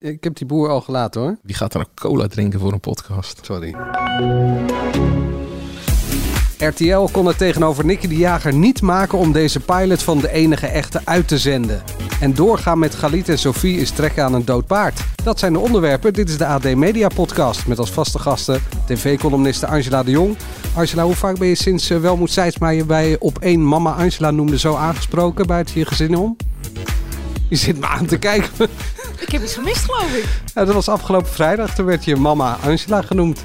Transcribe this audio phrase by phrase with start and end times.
[0.00, 1.38] Ik heb die boer al gelaten hoor.
[1.42, 3.40] Wie gaat er een cola drinken voor een podcast?
[3.42, 3.74] Sorry.
[6.58, 10.66] RTL kon het tegenover Nicky de Jager niet maken om deze pilot van de enige
[10.66, 11.82] echte uit te zenden.
[12.20, 15.00] En doorgaan met Galit en Sophie is trekken aan een dood paard.
[15.24, 16.12] Dat zijn de onderwerpen.
[16.12, 20.36] Dit is de AD Media Podcast met als vaste gasten tv-columniste Angela de Jong.
[20.74, 24.30] Angela, hoe vaak ben je sinds uh, Welmoed Seidsma je bij op één mama Angela
[24.30, 26.36] noemde zo aangesproken buiten je gezin om?
[27.48, 28.50] Je zit me aan te kijken.
[29.18, 30.24] Ik heb iets gemist, geloof ik.
[30.54, 31.74] Ja, dat was afgelopen vrijdag.
[31.74, 33.40] Toen werd je mama Angela genoemd.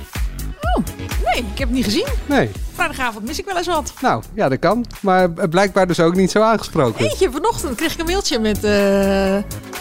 [1.33, 2.07] Nee, ik heb het niet gezien.
[2.25, 2.49] Nee.
[2.73, 3.93] Vrijdagavond mis ik wel eens wat.
[4.01, 4.85] Nou, ja, dat kan.
[5.01, 7.05] Maar blijkbaar dus ook niet zo aangesproken.
[7.05, 8.71] Eentje, vanochtend kreeg ik een mailtje met uh,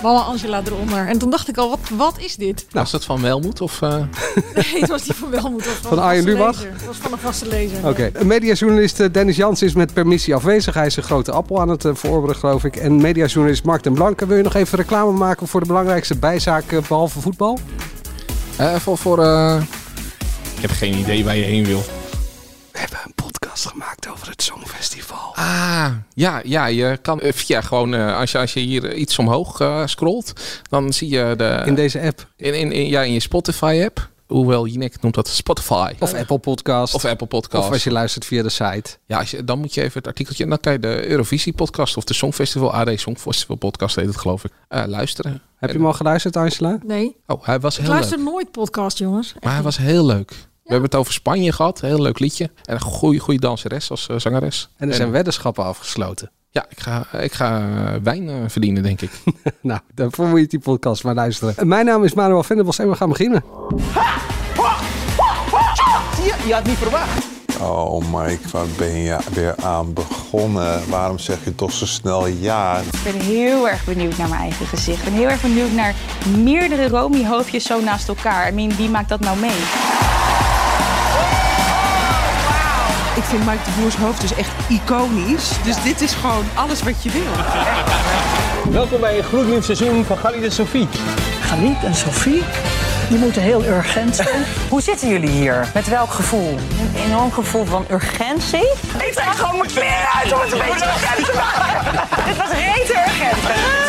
[0.02, 1.06] mama Angela eronder.
[1.06, 2.56] En toen dacht ik al, wat, wat is dit?
[2.56, 3.60] Nou, was dat van Welmoed?
[3.60, 3.90] Of, uh...
[4.54, 5.66] nee, het was niet van Welmoed.
[5.66, 6.62] Van, van Arjen Lubach?
[6.62, 7.78] Het was van een vaste lezer.
[7.78, 7.88] Oké.
[7.88, 8.24] Okay.
[8.24, 10.74] Mediajournalist Dennis Jans is met permissie afwezig.
[10.74, 12.76] Hij is een grote appel aan het uh, verorberen, geloof ik.
[12.76, 14.26] En mediajournalist Mark den Blanke.
[14.26, 17.58] Wil je nog even reclame maken voor de belangrijkste bijzaak behalve voetbal?
[18.56, 18.98] voor...
[18.98, 19.81] voor ik
[20.62, 21.82] heb geen idee waar je heen wil.
[22.72, 25.32] We hebben een podcast gemaakt over het Songfestival.
[25.34, 29.60] Ah, ja, ja je kan via gewoon, uh, als, je, als je hier iets omhoog
[29.60, 30.32] uh, scrolt,
[30.70, 31.62] dan zie je de...
[31.66, 32.26] In deze app?
[32.36, 34.10] In, in, in ja, in je Spotify-app.
[34.26, 35.92] Hoewel Jinek noemt dat Spotify.
[35.98, 36.94] Of Apple Podcast.
[36.94, 37.64] Of Apple Podcast.
[37.66, 38.96] Of als je luistert via de site.
[39.06, 40.44] Ja, als je, dan moet je even het artikeltje...
[40.44, 42.74] En dan kan je de Eurovisie podcast of de Songfestival...
[42.74, 44.50] AD Songfestival podcast heet het geloof ik.
[44.68, 45.42] Uh, luisteren.
[45.58, 46.78] Heb je hem al geluisterd, Angela?
[46.84, 47.16] Nee.
[47.26, 48.26] Oh, hij was ik heel luister leuk.
[48.26, 49.34] nooit podcast, jongens.
[49.40, 50.32] Maar hij was heel leuk.
[50.72, 51.80] We hebben het over Spanje gehad.
[51.80, 52.50] Heel leuk liedje.
[52.64, 54.68] En een goede, goede danseres als uh, zangeres.
[54.76, 56.30] En er zijn en, weddenschappen afgesloten.
[56.50, 57.68] Ja, ik ga, ik ga
[58.02, 59.10] wijn uh, verdienen, denk ik.
[59.60, 61.68] nou, daarvoor moet je die podcast maar luisteren.
[61.68, 63.44] Mijn naam is Manuel Venderbos en we gaan beginnen.
[66.16, 66.34] Zie je?
[66.46, 67.26] Je had niet verwacht.
[67.60, 70.90] Oh Mike, waar ben je weer aan begonnen?
[70.90, 72.78] Waarom zeg je toch zo snel ja?
[72.78, 74.98] Ik ben heel erg benieuwd naar mijn eigen gezicht.
[74.98, 75.94] Ik ben heel erg benieuwd naar
[76.36, 78.48] meerdere Romy-hoofdjes zo naast elkaar.
[78.48, 79.60] I mean, wie maakt dat nou mee?
[83.14, 85.50] Ik vind Mike de Boers hoofd dus echt iconisch.
[85.64, 87.22] Dus dit is gewoon alles wat je wil.
[88.72, 90.88] Welkom bij een gloednieuw seizoen van Galit en Sophie.
[91.40, 92.42] Galit en Sophie?
[93.08, 94.44] Die moeten heel urgent zijn.
[94.70, 95.66] Hoe zitten jullie hier?
[95.74, 96.58] Met welk gevoel?
[96.80, 98.70] Een enorm gevoel van urgentie.
[98.98, 102.08] Ik trek gewoon mijn kleren uit om het een beetje urgent te maken.
[102.26, 103.81] Dit was rete urgent.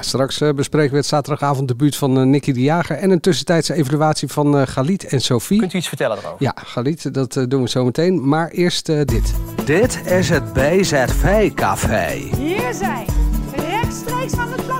[0.00, 3.20] Ja, straks uh, bespreken we het zaterdagavond debuut van uh, Nicky de Jager en een
[3.20, 5.58] tussentijdse evaluatie van uh, Galit en Sophie.
[5.58, 6.36] Kunt u iets vertellen erover?
[6.38, 8.28] Ja, Galit, dat doen we zo meteen.
[8.28, 9.34] Maar eerst dit.
[9.64, 12.08] Dit is het BZV Café.
[12.36, 13.06] Hier zijn,
[13.56, 14.79] rechtstreeks van het platteland,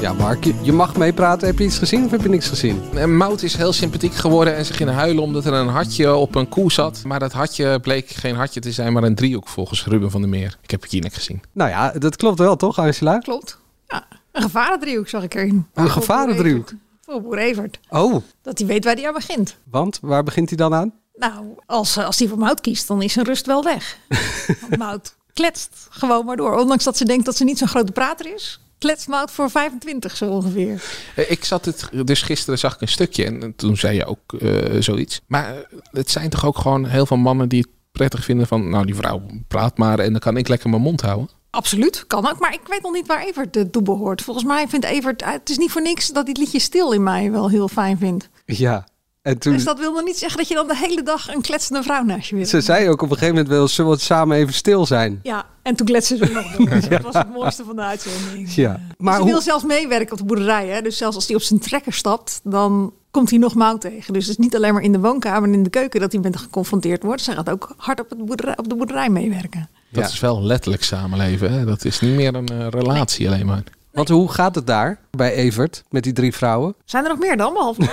[0.00, 1.46] ja, Mark, je, je mag meepraten.
[1.46, 2.82] Heb je iets gezien of heb je niks gezien?
[2.94, 6.34] En Mout is heel sympathiek geworden en ze ging huilen omdat er een hartje op
[6.34, 7.02] een koe zat.
[7.04, 10.30] Maar dat hartje bleek geen hartje te zijn, maar een driehoek volgens Ruben van der
[10.30, 10.58] Meer.
[10.62, 11.42] Ik heb Jinek gezien.
[11.52, 13.18] Nou ja, dat klopt wel toch, Angela?
[13.18, 13.58] Klopt.
[13.86, 15.66] Ja, een gevarendriehoek zag ik erin.
[15.74, 16.72] Een gevarendriehoek?
[17.04, 17.80] Voor boer Evert.
[17.88, 18.22] Oh.
[18.42, 19.56] Dat hij weet waar hij aan begint.
[19.70, 20.92] Want, waar begint hij dan aan?
[21.14, 23.98] Nou, als, als hij voor Mout kiest, dan is zijn rust wel weg.
[24.60, 26.58] Want Mout kletst gewoon maar door.
[26.58, 30.30] Ondanks dat ze denkt dat ze niet zo'n grote prater is kletsmout voor 25 zo
[30.30, 30.82] ongeveer.
[31.28, 34.80] Ik zat het, dus gisteren zag ik een stukje en toen zei je ook uh,
[34.80, 35.20] zoiets.
[35.26, 35.54] Maar
[35.90, 38.94] het zijn toch ook gewoon heel veel mannen die het prettig vinden van, nou die
[38.94, 41.28] vrouw praat maar en dan kan ik lekker mijn mond houden.
[41.50, 42.38] Absoluut, kan ook.
[42.38, 44.22] Maar ik weet nog niet waar Evert toe behoort.
[44.22, 47.02] Volgens mij vindt Evert, het is niet voor niks dat hij het liedje Stil in
[47.02, 48.28] mij wel heel fijn vindt.
[48.44, 48.86] Ja,
[49.28, 49.52] en toen...
[49.52, 52.02] Dus dat wil nog niet zeggen dat je dan de hele dag een kletsende vrouw
[52.02, 52.46] naast je wil.
[52.46, 55.20] Ze zei ook op een gegeven moment wel, zullen we samen even stil zijn?
[55.22, 56.68] Ja, en toen kletsen ze nog door.
[56.74, 56.88] ja.
[56.88, 58.54] Dat was het mooiste van de uitzending.
[58.54, 58.80] Ja.
[58.98, 59.30] Maar ze hoe...
[59.30, 60.68] wil zelfs meewerken op de boerderij.
[60.68, 60.82] Hè?
[60.82, 64.12] Dus zelfs als hij op zijn trekker stapt, dan komt hij nog mout tegen.
[64.12, 66.20] Dus het is niet alleen maar in de woonkamer en in de keuken dat hij
[66.20, 67.22] met geconfronteerd wordt.
[67.22, 69.68] Ze gaat ook hard op, het boerderij, op de boerderij meewerken.
[69.90, 70.10] Dat Ja.
[70.10, 71.52] is wel letterlijk samenleven.
[71.52, 71.64] Hè?
[71.64, 73.62] Dat is niet meer een uh, relatie alleen maar.
[73.98, 76.74] Want hoe gaat het daar bij Evert met die drie vrouwen?
[76.84, 77.88] Zijn er nog meer dan, behalve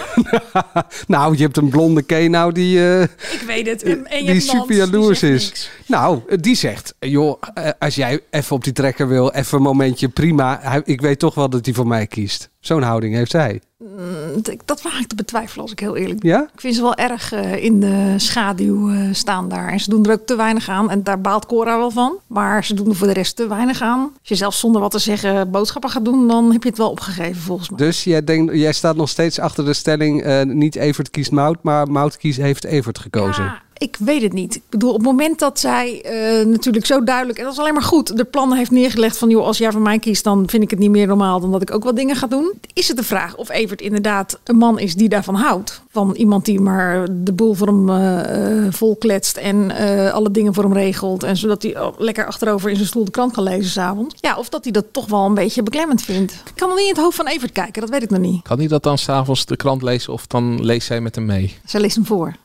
[1.07, 3.83] nou, je hebt een blonde Kenau die, uh, Ik weet het.
[3.83, 5.45] En, en je die super jaloers die is.
[5.45, 5.69] niks.
[5.87, 10.09] Nou, die zegt, joh, eh, als jij even op die trekker wil, even een momentje,
[10.09, 10.81] prima.
[10.83, 12.49] Ik weet toch wel dat hij voor mij kiest.
[12.65, 13.61] Zo'n houding heeft zij.
[13.77, 16.31] Mm, Dat waag ik te betwijfelen, als ik heel eerlijk ben.
[16.31, 16.41] Ja?
[16.53, 19.67] Ik vind ze wel erg eh, in de schaduw eh, staan daar.
[19.67, 20.89] En ze doen er ook te weinig aan.
[20.89, 22.17] En daar baalt Cora wel van.
[22.27, 23.99] Maar ze doen er voor de rest te weinig aan.
[23.99, 26.89] Als je zelfs zonder wat te zeggen boodschappen gaat doen, dan heb je het wel
[26.89, 27.77] opgegeven volgens mij.
[27.77, 31.63] Dus jij, denkt, jij staat nog steeds achter de stelling, eh, niet Evert kiest Mout,
[31.63, 33.43] maar Mout kiest, heeft Evert gekozen.
[33.43, 34.55] Ja, ik weet het niet.
[34.55, 37.73] Ik bedoel, op het moment dat zij eh, natuurlijk zo duidelijk, en dat is alleen
[37.73, 40.63] maar goed, de plannen heeft neergelegd van, joh, als jij voor mij kiest, dan vind
[40.63, 42.53] ik het niet meer normaal dan dat ik ook wat dingen ga doen.
[42.73, 45.81] Is het de vraag of Evert inderdaad een man is die daarvan houdt?
[45.95, 50.53] Van iemand die maar de boel voor hem uh, vol kletst en uh, alle dingen
[50.53, 51.23] voor hem regelt.
[51.23, 54.15] En zodat hij lekker achterover in zijn stoel de krant kan lezen s'avonds.
[54.19, 56.31] Ja, of dat hij dat toch wel een beetje beklemmend vindt.
[56.33, 58.41] Ik kan nog niet in het hoofd van Evert kijken, dat weet ik nog niet.
[58.41, 61.57] Kan hij dat dan s'avonds de krant lezen of dan leest zij met hem mee?
[61.65, 62.35] Zij leest hem voor.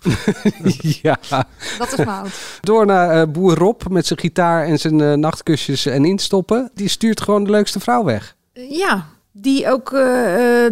[1.03, 1.19] ja.
[1.79, 2.31] Dat is fout.
[2.61, 6.71] Door naar uh, boer Rob met zijn gitaar en zijn uh, nachtkusjes en instoppen.
[6.75, 8.37] Die stuurt gewoon de leukste vrouw weg.
[8.53, 9.91] ja, die ook,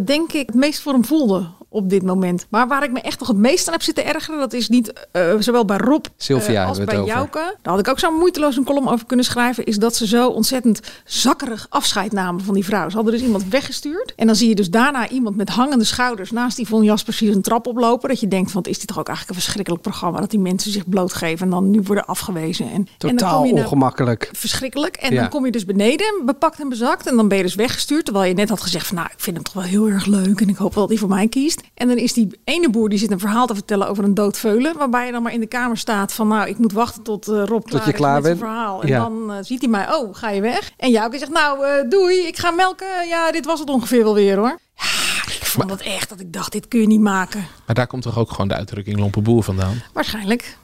[0.05, 2.47] denk ik, het meest voor hem voelde op dit moment.
[2.49, 4.93] Maar waar ik me echt nog het meest aan heb zitten ergeren, dat is niet
[5.12, 7.56] uh, zowel bij Rob Sylvia, uh, als bij Jouke.
[7.62, 9.65] Daar had ik ook zo moeiteloos een column over kunnen schrijven.
[9.65, 12.88] Is dat ze zo ontzettend zakkerig afscheid namen van die vrouw.
[12.88, 14.12] Ze hadden dus iemand weggestuurd.
[14.17, 17.43] En dan zie je dus daarna iemand met hangende schouders naast Yvonne Jaspers hier een
[17.43, 18.09] trap oplopen.
[18.09, 20.21] Dat je denkt van, is dit toch ook eigenlijk een verschrikkelijk programma?
[20.21, 22.71] Dat die mensen zich blootgeven en dan nu worden afgewezen.
[22.71, 24.31] En, Totaal en ongemakkelijk.
[24.32, 24.97] Verschrikkelijk.
[24.97, 25.21] En ja.
[25.21, 27.06] dan kom je dus beneden, bepakt en bezakt.
[27.06, 28.05] En dan ben je dus weggestuurd.
[28.05, 30.41] Terwijl je net had gezegd van, nou, ik vind hem toch wel heel erg leuk.
[30.41, 31.58] En ik hoop wel dat hij voor mij kiest.
[31.75, 34.39] En dan is die ene boer die zit een verhaal te vertellen over een dood
[34.39, 34.77] veulen.
[34.77, 37.45] Waarbij je dan maar in de kamer staat van nou, ik moet wachten tot uh,
[37.45, 38.41] Rob tot je klaar bent.
[38.41, 38.83] Met verhaal.
[38.83, 38.99] En ja.
[38.99, 40.71] dan uh, ziet hij mij, oh, ga je weg?
[40.77, 43.07] En Jouke zegt, nou, uh, doei, ik ga melken.
[43.09, 44.59] Ja, dit was het ongeveer wel weer hoor.
[44.75, 47.47] Ja, ik vond het echt dat ik dacht, dit kun je niet maken.
[47.67, 49.83] Maar daar komt toch ook gewoon de uitdrukking lompe vandaan?
[49.93, 50.57] Waarschijnlijk.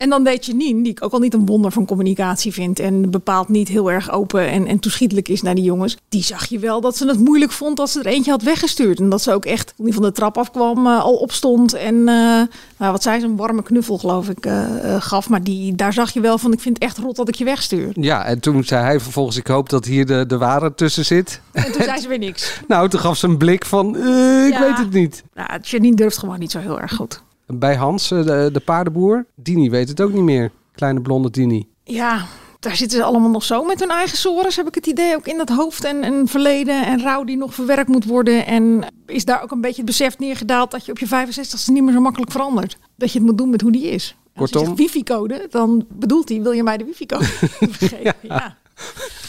[0.00, 2.78] En dan deed Janine, die ik ook al niet een wonder van communicatie vind.
[2.78, 5.96] En bepaald niet heel erg open en, en toeschietelijk is naar die jongens.
[6.08, 8.98] Die zag je wel dat ze het moeilijk vond dat ze er eentje had weggestuurd.
[8.98, 11.72] En dat ze ook echt, toen die van de trap afkwam, uh, al opstond.
[11.72, 14.66] En uh, nou, wat zei ze, een warme knuffel geloof ik uh,
[14.98, 15.28] gaf.
[15.28, 17.44] Maar die, daar zag je wel van, ik vind het echt rot dat ik je
[17.44, 17.92] wegstuur.
[17.94, 21.40] Ja, en toen zei hij vervolgens, ik hoop dat hier de, de ware tussen zit.
[21.52, 22.60] En toen zei ze weer niks.
[22.68, 24.60] nou, toen gaf ze een blik van, ik ja.
[24.60, 25.24] weet het niet.
[25.34, 27.22] Nou, Janine durft gewoon niet zo heel erg goed.
[27.52, 30.50] Bij Hans, de, de paardenboer, Dini weet het ook niet meer.
[30.74, 31.68] Kleine blonde Dini.
[31.84, 32.26] Ja,
[32.60, 35.26] daar zitten ze allemaal nog zo met hun eigen sores, heb ik het idee, ook
[35.26, 38.46] in dat hoofd en, en verleden en rouw die nog verwerkt moet worden.
[38.46, 41.82] En is daar ook een beetje het besef neergedaald dat je op je 65ste niet
[41.82, 42.78] meer zo makkelijk verandert.
[42.96, 44.16] Dat je het moet doen met hoe die is.
[44.36, 44.68] Kortom.
[44.68, 48.02] Je wifi-code, dan bedoelt hij, wil je mij de wifi-code geven?
[48.02, 48.14] ja.
[48.22, 48.56] ja.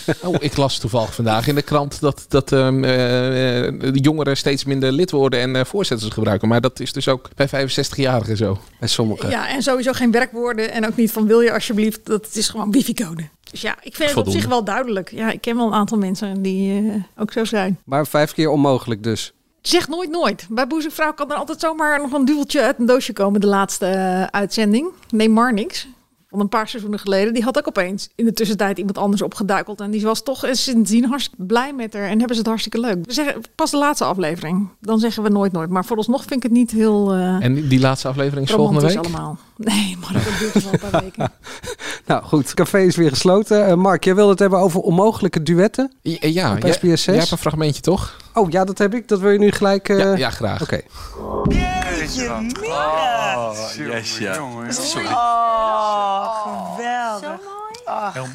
[0.24, 4.64] Oh, ik las toevallig vandaag in de krant dat, dat um, uh, de jongeren steeds
[4.64, 6.48] minder lid worden en uh, voorzetters gebruiken.
[6.48, 8.60] Maar dat is dus ook bij 65-jarigen zo.
[8.80, 9.30] Bij sommigen.
[9.30, 12.06] Ja, en sowieso geen werkwoorden en ook niet van wil je alsjeblieft.
[12.06, 13.30] Dat is gewoon wifi-code.
[13.52, 15.12] Dus ja, ik vind het op zich wel duidelijk.
[15.12, 17.80] Ja, ik ken wel een aantal mensen die uh, ook zo zijn.
[17.84, 19.34] Maar vijf keer onmogelijk dus.
[19.62, 20.46] Zeg nooit nooit.
[20.50, 23.86] Bij Boezemvrouw kan er altijd zomaar nog een duweltje uit een doosje komen de laatste
[23.86, 24.90] uh, uitzending.
[25.10, 25.88] Neem maar niks
[26.32, 27.34] van een paar seizoenen geleden.
[27.34, 29.82] Die had ook opeens in de tussentijd iemand anders opgeduikeld.
[29.82, 32.04] En die was toch sindsdien hartstikke blij met haar.
[32.04, 33.06] En hebben ze het hartstikke leuk.
[33.06, 34.70] We zeggen pas de laatste aflevering.
[34.80, 35.70] Dan zeggen we nooit nooit.
[35.70, 37.16] Maar vooralsnog vind ik het niet heel...
[37.16, 38.98] Uh, en die laatste aflevering is volgende week?
[38.98, 39.38] allemaal.
[39.74, 41.32] Nee, maar dat duurt wel een paar weken.
[42.06, 43.70] nou goed, het café is weer gesloten.
[43.70, 45.94] Uh, Mark, jij wilde het hebben over onmogelijke duetten?
[46.02, 47.06] Ja, ja op SBS 6.
[47.06, 48.18] jij hebt een fragmentje toch?
[48.34, 49.08] Oh ja, dat heb ik.
[49.08, 49.90] Dat wil je nu gelijk...
[49.90, 50.00] Uh...
[50.00, 50.62] Ja, ja, graag.
[50.62, 50.82] Oké.
[51.18, 51.60] Okay.
[52.00, 52.30] Jeetje,
[52.64, 54.34] Oh, yes, ja.
[54.70, 55.06] Sorry.
[55.08, 57.22] Oh, geweldig.
[57.22, 58.12] Zo mooi.
[58.14, 58.28] Heel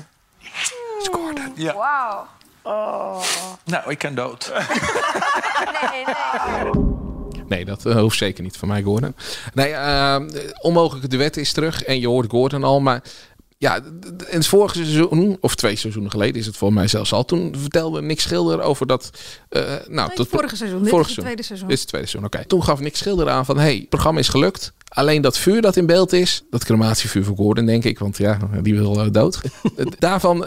[1.02, 1.50] Scoorde.
[1.54, 1.74] Ja.
[1.74, 2.26] Wauw.
[2.62, 3.22] Oh.
[3.64, 4.52] Nou, ik kan dood.
[5.92, 6.95] nee, nee.
[7.48, 9.14] Nee, dat uh, hoeft zeker niet van mij, Gordon.
[9.54, 10.16] Nee, uh,
[10.60, 11.82] onmogelijke duet is terug.
[11.82, 13.02] En je hoort Gordon al, maar
[13.58, 17.24] ja, in het vorige seizoen, of twee seizoenen geleden is het voor mij zelfs al.
[17.24, 19.10] Toen vertelde Nick Schilder over dat.
[19.50, 20.80] Uh, nou, nee, vorige seizoen.
[20.80, 21.68] Dit vorige is het tweede seizoen.
[21.68, 22.36] Dit is het tweede seizoen, oké.
[22.36, 22.48] Okay.
[22.48, 24.72] Toen gaf Nick Schilder aan van: hey, het programma is gelukt.
[24.88, 28.38] Alleen dat vuur dat in beeld is, dat crematievuur voor Gordon, denk ik, want ja,
[28.62, 29.40] die wil uh, dood.
[29.98, 30.46] Daarvan uh,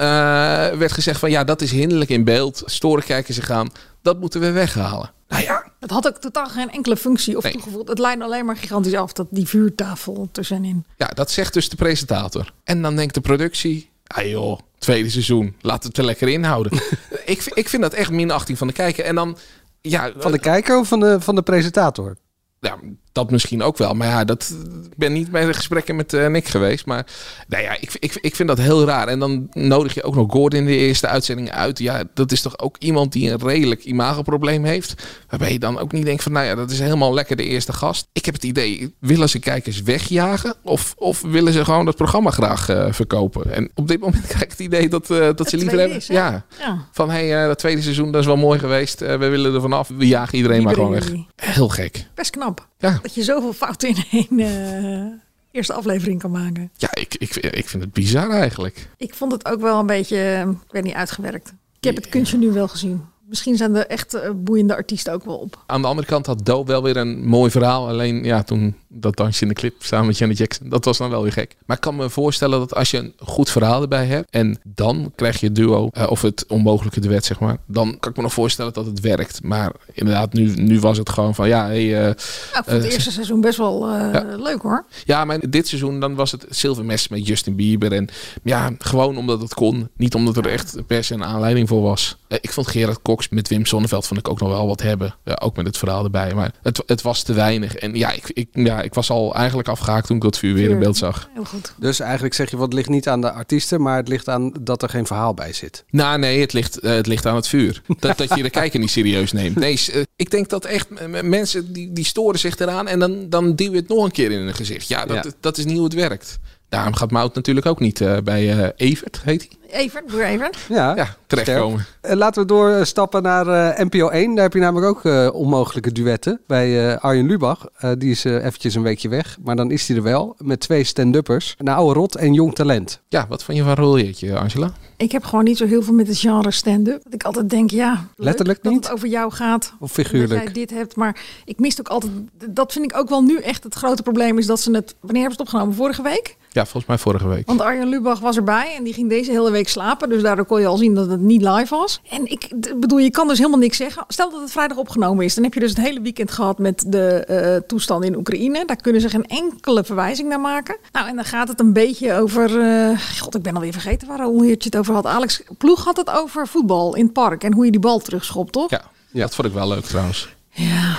[0.68, 2.64] werd gezegd van ja, dat is hinderlijk in beeld.
[2.66, 3.70] Storen kijken zich aan.
[4.02, 5.12] Dat moeten we weghalen.
[5.30, 5.72] Nou ja.
[5.80, 7.52] Het had ook totaal geen enkele functie of nee.
[7.52, 7.88] toegevoegd.
[7.88, 10.86] Het lijkt alleen maar gigantisch af dat die vuurtafel tussenin.
[10.98, 12.54] Ja, dat zegt dus de presentator.
[12.64, 16.72] En dan denkt de productie, ah joh, tweede seizoen, laten we het er lekker inhouden.
[17.26, 19.06] ik, ik vind dat echt minachting van de kijker.
[19.06, 19.38] En dan,
[19.82, 22.18] ja, van de kijker of van de, van de presentator?
[22.60, 22.78] Ja,
[23.12, 23.94] dat misschien ook wel.
[23.94, 24.54] Maar ja, dat,
[24.92, 26.86] ik ben niet bij de gesprekken met uh, Nick geweest.
[26.86, 27.06] Maar
[27.48, 29.08] nou ja, ik, ik, ik vind dat heel raar.
[29.08, 31.80] En dan nodig je ook nog Gordon in de eerste uitzending uit.
[31.80, 34.94] Ja, dat is toch ook iemand die een redelijk imagoprobleem heeft.
[35.30, 37.74] Waarbij je dan ook niet denkt van, nou ja, dat is helemaal lekker de eerste
[37.74, 38.08] gast.
[38.12, 40.56] Ik heb het idee, willen ze kijkers wegjagen?
[40.64, 43.54] Of, of willen ze gewoon dat programma graag uh, verkopen?
[43.54, 45.98] En op dit moment krijg ik het idee dat, uh, dat ze liever hebben...
[45.98, 49.00] Is, ja, ja, van hey, dat tweede seizoen, dat is wel mooi geweest.
[49.00, 49.88] we willen er vanaf.
[49.88, 51.12] We jagen iedereen maar gewoon weg.
[51.36, 52.06] Heel gek.
[52.16, 52.68] Best knap.
[52.82, 53.00] Ja.
[53.02, 55.14] Dat je zoveel fouten in één uh,
[55.52, 56.72] eerste aflevering kan maken.
[56.78, 58.90] Ja, ik, ik, ik vind het bizar eigenlijk.
[58.98, 61.54] Ik vond het ook wel een beetje, ik weet niet, uitgewerkt.
[61.78, 63.02] Ik heb het kunstje nu wel gezien.
[63.26, 65.64] Misschien zijn de echt boeiende artiesten ook wel op.
[65.66, 67.88] Aan de andere kant had Do wel weer een mooi verhaal.
[67.88, 70.70] Alleen ja, toen dat dansje in de clip samen met Janet Jackson.
[70.70, 71.56] Dat was dan wel weer gek.
[71.66, 75.12] Maar ik kan me voorstellen dat als je een goed verhaal erbij hebt en dan
[75.16, 77.58] krijg je het duo eh, of het onmogelijke duet, zeg maar.
[77.66, 79.44] Dan kan ik me nog voorstellen dat het werkt.
[79.44, 82.16] Maar inderdaad, nu, nu was het gewoon van ja, hey, eh, Nou, ik
[82.54, 84.26] vond het eh, eerste seizoen best wel Ja.
[84.38, 84.86] leuk hoor.
[85.06, 87.92] ja, maar dit seizoen dan was het zilvermes met Justin Bieber.
[87.94, 88.08] En
[88.44, 89.90] ja, gewoon omdat het kon.
[89.98, 92.18] Niet omdat er echt per se een aanleiding voor was.
[92.28, 95.16] Ik vond Gerard Cox met Wim Sonneveld vond ik ook nog wel wat hebben.
[95.42, 96.34] Ook met het verhaal erbij.
[96.34, 97.76] Maar het, het was te weinig.
[97.76, 100.70] En ja ik, ik, ja, ik was al eigenlijk afgehaakt toen ik dat vuur weer
[100.70, 101.30] in beeld zag.
[101.34, 101.74] Heel goed.
[101.78, 104.82] Dus eigenlijk zeg je, wat ligt niet aan de artiesten, maar het ligt aan dat
[104.84, 105.84] er geen verhaal bij zit.
[105.90, 107.82] Nou, nee, het ligt, eh, het ligt aan het vuur.
[108.00, 109.56] Dat, dat je de kijker niet serieus neemt.
[109.56, 110.88] Nee, eh, ik denk dat echt
[111.24, 114.32] mensen die, die storen zich eraan en dan, dan duw je het nog een keer
[114.32, 114.88] in hun gezicht.
[114.88, 115.32] Ja, dat, Ja.
[115.40, 116.40] dat is niet hoe het werkt.
[116.70, 119.58] Daarom gaat Mout natuurlijk ook niet eh, bij eh, Evert, heet hij.
[119.82, 120.58] Evert, broer Evert.
[120.70, 121.86] Ja, Ja, terechtkomen.
[122.02, 124.34] Eh, laten we doorstappen naar eh, NPO 1.
[124.36, 126.42] Daar heb je namelijk ook eh, onmogelijke duetten.
[126.48, 127.66] Bij eh, Arjen Lubach.
[127.78, 129.38] Eh, die is eh, eventjes een weekje weg.
[129.44, 130.36] Maar dan is hij er wel.
[130.38, 131.56] Met twee stand-uppers.
[131.58, 133.02] Een oude rot en jong talent.
[133.10, 134.72] Ja, wat vond je van Rolleertje, Angela?
[134.98, 137.04] Ik heb gewoon niet zo heel veel met het genre stand-up.
[137.04, 138.84] Dat ik altijd denk, ja, leuk Letterlijk dat niet?
[138.84, 139.74] het over jou gaat.
[139.80, 140.44] Of Dat figuurlijk.
[140.44, 140.96] jij dit hebt.
[140.96, 142.12] Maar ik mist ook altijd,
[142.50, 144.38] dat vind ik ook wel nu echt het grote probleem.
[144.38, 145.76] Is dat ze het, wanneer hebben ze het opgenomen?
[145.76, 146.38] Vorige week?
[146.60, 147.48] Ja, volgens mij vorige week.
[147.48, 150.10] Want Arjen Lubach was erbij en die ging deze hele week slapen.
[150.10, 152.02] Dus daardoor kon je al zien dat het niet live was.
[152.10, 152.50] En ik
[152.80, 154.04] bedoel, je kan dus helemaal niks zeggen.
[154.08, 155.36] Stel dat het vrijdag opgenomen is.
[155.36, 158.66] Dan heb je dus het hele weekend gehad met de eh toestand in Oekraïne.
[158.66, 160.78] Daar kunnen ze geen enkele verwijzing naar maken.
[160.92, 162.60] Nou, en dan gaat het een beetje over...
[162.62, 165.06] eh, God, ik ben alweer vergeten waar Raoul Heertje het over had.
[165.06, 167.44] Alex Ploeg had het over voetbal in het park.
[167.44, 168.70] En hoe je die bal terugschopt, toch?
[168.70, 170.30] Ja, dat vond ik wel leuk trouwens.
[170.50, 170.96] Ja,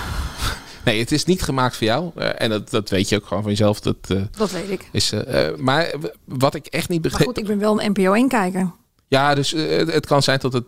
[0.85, 2.11] Nee, het is niet gemaakt voor jou.
[2.17, 3.81] Eh, en dat, dat weet je ook gewoon van jezelf.
[3.81, 4.89] Dat, eh, dat weet ik.
[4.93, 5.95] is, eh, maar
[6.25, 7.27] wat ik echt niet Maar begreep...
[7.27, 8.73] goed, ik ben wel een NPO 1 kijker.
[9.09, 10.65] Ja, dus het, het kan zijn dat het...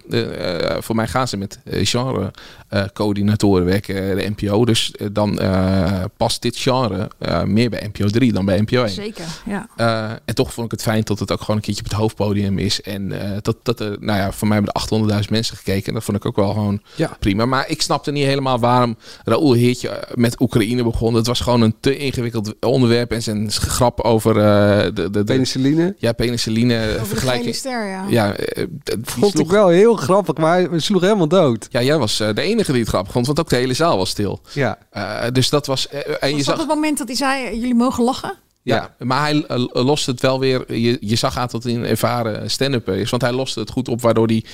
[0.85, 2.29] voor mij gaan ze met eh,
[2.73, 4.65] genre-coördinatoren werken, eh, de NPO.
[4.65, 8.83] Dus eh, dan eh, past dit genre eh, meer bij NPO 3 dan bij NPO
[8.83, 8.89] 1.
[8.89, 9.69] Zeker, ja.
[9.77, 11.99] Eh, en toch vond ik het fijn dat het ook gewoon een keertje op het
[11.99, 12.81] hoofdpodium is.
[12.83, 15.87] En eh, dat, dat er, nou ja, voor mij hebben er 800.000 mensen gekeken.
[15.87, 17.17] En dat vond ik ook wel gewoon Ja.
[17.21, 17.47] prima.
[17.47, 21.15] Maar ik snapte niet helemaal waarom Raoul Heertje eh, met Oekraïne begon.
[21.15, 23.13] Het was gewoon een te ingewikkeld onderwerp.
[23.13, 25.95] En zijn grap over eh, de, de, de, Penicilline.
[25.99, 27.55] ja, penicilline Over de gele vergelijking.
[27.55, 28.05] ster, ja.
[28.09, 31.67] Ja, eh, die Vond sloeg- ik wel heel grappig, maar hij sloeg helemaal dood.
[31.71, 33.97] ja, jij was eh, de enige die het grappig vond, want ook de hele zaal
[33.97, 34.41] was stil.
[34.53, 34.79] Ja.
[34.91, 35.89] Eh, dus dat was.
[35.89, 36.57] eh, en je Was zag.
[36.57, 38.37] dat het moment dat hij zei, jullie mogen lachen?
[38.65, 40.75] Ja, maar hij eh, loste het wel weer.
[40.75, 43.11] Je, je zag aan dat hij een ervaren stand-upper is.
[43.11, 44.45] Want hij loste het goed op, waardoor hij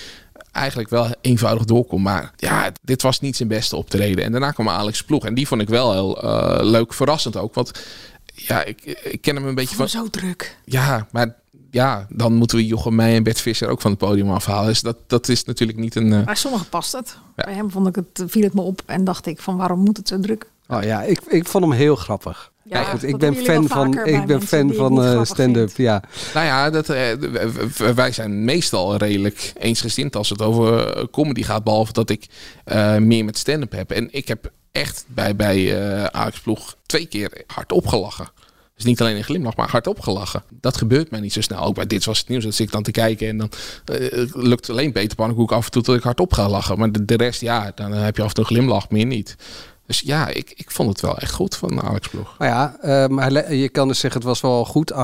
[0.53, 2.03] eigenlijk wel eenvoudig doorkomt.
[2.03, 4.25] Maar ja, dit was niet zijn beste optreden.
[4.25, 5.25] En daarna kwam Alex Ploeg.
[5.25, 7.55] En die vond ik wel heel eh, leuk, verrassend ook.
[7.55, 7.71] Want
[8.35, 9.89] ja, ik, ik ken hem een beetje van...
[9.89, 10.57] Zo druk.
[10.65, 11.35] Ja, maar
[11.71, 14.67] ja, dan moeten we Jochem Meij en Bert Visser ook van het podium afhalen.
[14.69, 16.13] Dus dat, dat is natuurlijk niet een...
[16.13, 17.19] eh, Bij sommigen past het.
[17.37, 17.45] Ja.
[17.45, 19.97] Bij hem vond ik het, viel het me op en dacht ik van waarom moet
[19.97, 20.47] het zo druk?
[20.69, 22.53] Oh ja, ik, ik vond hem heel grappig.
[22.65, 25.71] Ja, Goed, dat ik ben fan van, ik ben fan van eh, stand-up.
[25.77, 26.03] Ja.
[26.35, 27.13] Nou ja, dat, eh,
[27.95, 31.65] wij zijn meestal redelijk eensgezind als het over comedy gaat.
[31.65, 32.27] Behalve dat ik
[32.65, 33.91] eh, meer met stand-up heb.
[33.91, 38.29] En ik heb echt bij, bij eh Alex Ploeg twee keer hard opgelachen.
[38.79, 40.43] Dus niet alleen een glimlach, maar hard opgelachen.
[40.61, 41.61] Dat gebeurt mij niet zo snel.
[41.63, 43.29] Ook bij Dit Was Het Nieuws, dat zit ik dan te kijken.
[43.29, 43.51] En dan
[43.85, 46.79] eh, lukt alleen Peter Pannenkoek af en toe dat ik hard op ga lachen.
[46.79, 49.37] Maar de, de rest, ja, dan heb je af en toe een glimlach, meer niet.
[49.87, 52.35] Dus ja, ik, ik vond het wel echt goed van Alex Ploeg.
[52.39, 52.77] Maar ja,
[53.17, 54.99] hij le- je kan dus zeggen het was wel goed, 800.000.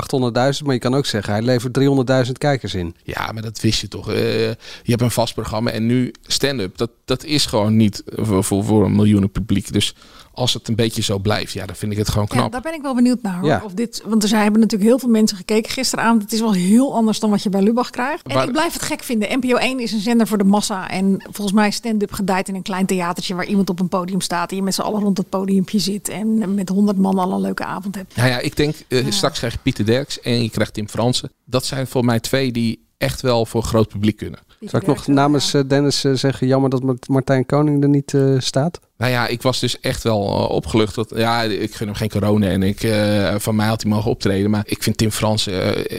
[0.63, 1.79] Maar je kan ook zeggen hij levert
[2.25, 2.95] 300.000 kijkers in.
[3.03, 4.11] Ja, maar dat wist je toch.
[4.11, 6.77] Eh, je hebt een vast programma en nu stand-up.
[6.77, 9.73] Dat, dat is gewoon niet voor, voor, voor een miljoenen publiek.
[9.73, 9.95] Dus
[10.35, 12.51] als het een beetje zo blijft, ja, dan vind ik het gewoon Ja, knap.
[12.51, 13.39] daar ben ik wel benieuwd naar.
[13.39, 13.47] Hoor.
[13.49, 13.61] Ja.
[13.65, 16.21] Of dit, want er zijn, hebben natuurlijk heel veel mensen gekeken gisteravond.
[16.21, 18.27] Het is wel heel anders dan wat je bij Lubach krijgt.
[18.27, 19.39] En Maar- ik blijf het gek vinden.
[19.39, 20.89] NPO 1 is een zender voor de massa.
[20.89, 23.35] En volgens mij stand-up gedijt in een klein theatertje...
[23.35, 26.09] waar iemand op een podium staat en je met z'n allen rond het podiumpje zit...
[26.09, 28.15] en met honderd man al een leuke avond hebt.
[28.15, 31.31] Nou ja, ik denk, eh, straks krijg je Pieter Derks en je krijgt Tim Fransen.
[31.45, 34.39] Dat zijn voor mij twee die echt wel voor groot publiek kunnen.
[34.59, 38.13] Zal ik nog namens eh, Dennis eh, zeggen, jammer dat Mart- Martijn Koning er niet
[38.13, 38.79] eh, staat?
[38.97, 40.95] Nou ja, ik was dus echt wel opgelucht.
[40.95, 44.11] Dat, ja, ik gun hem geen corona en ik, eh, van mij had hij mogen
[44.11, 44.49] optreden.
[44.49, 45.47] Maar ik vind Tim Frans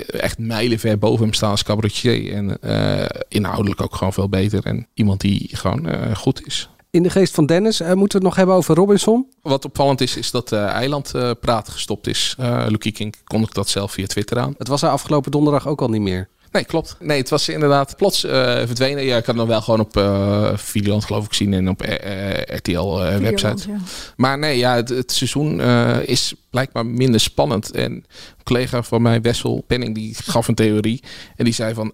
[0.07, 2.33] echt mijlenver boven hem staan als cabaretier.
[2.33, 4.65] En eh, inhoudelijk ook gewoon veel beter.
[4.65, 6.69] En iemand die gewoon eh, goed is.
[6.91, 9.27] In de geest van Dennis moeten we het nog hebben over Robinson.
[9.43, 12.35] Wat opvallend is, is dat eh Eilandpraat gestopt is.
[12.39, 14.55] Eh Lucie King kondigde dat zelf via Twitter aan.
[14.59, 16.29] Het was er afgelopen donderdag ook al niet meer.
[16.57, 16.97] Nee, klopt.
[17.01, 19.05] Nee, het was inderdaad plots eh, verdwenen.
[19.05, 22.57] Ja, ik had hem wel gewoon op eh Videoland geloof ik zien en op eh,
[22.57, 23.69] RTL website.
[23.69, 23.79] ja.
[24.17, 25.61] Maar nee, ja, het, het seizoen
[26.01, 27.71] is blijkbaar minder spannend.
[27.71, 28.05] En een
[28.45, 31.03] collega van mij, Wessel Penning, die gaf een theorie.
[31.37, 31.93] En die zei van,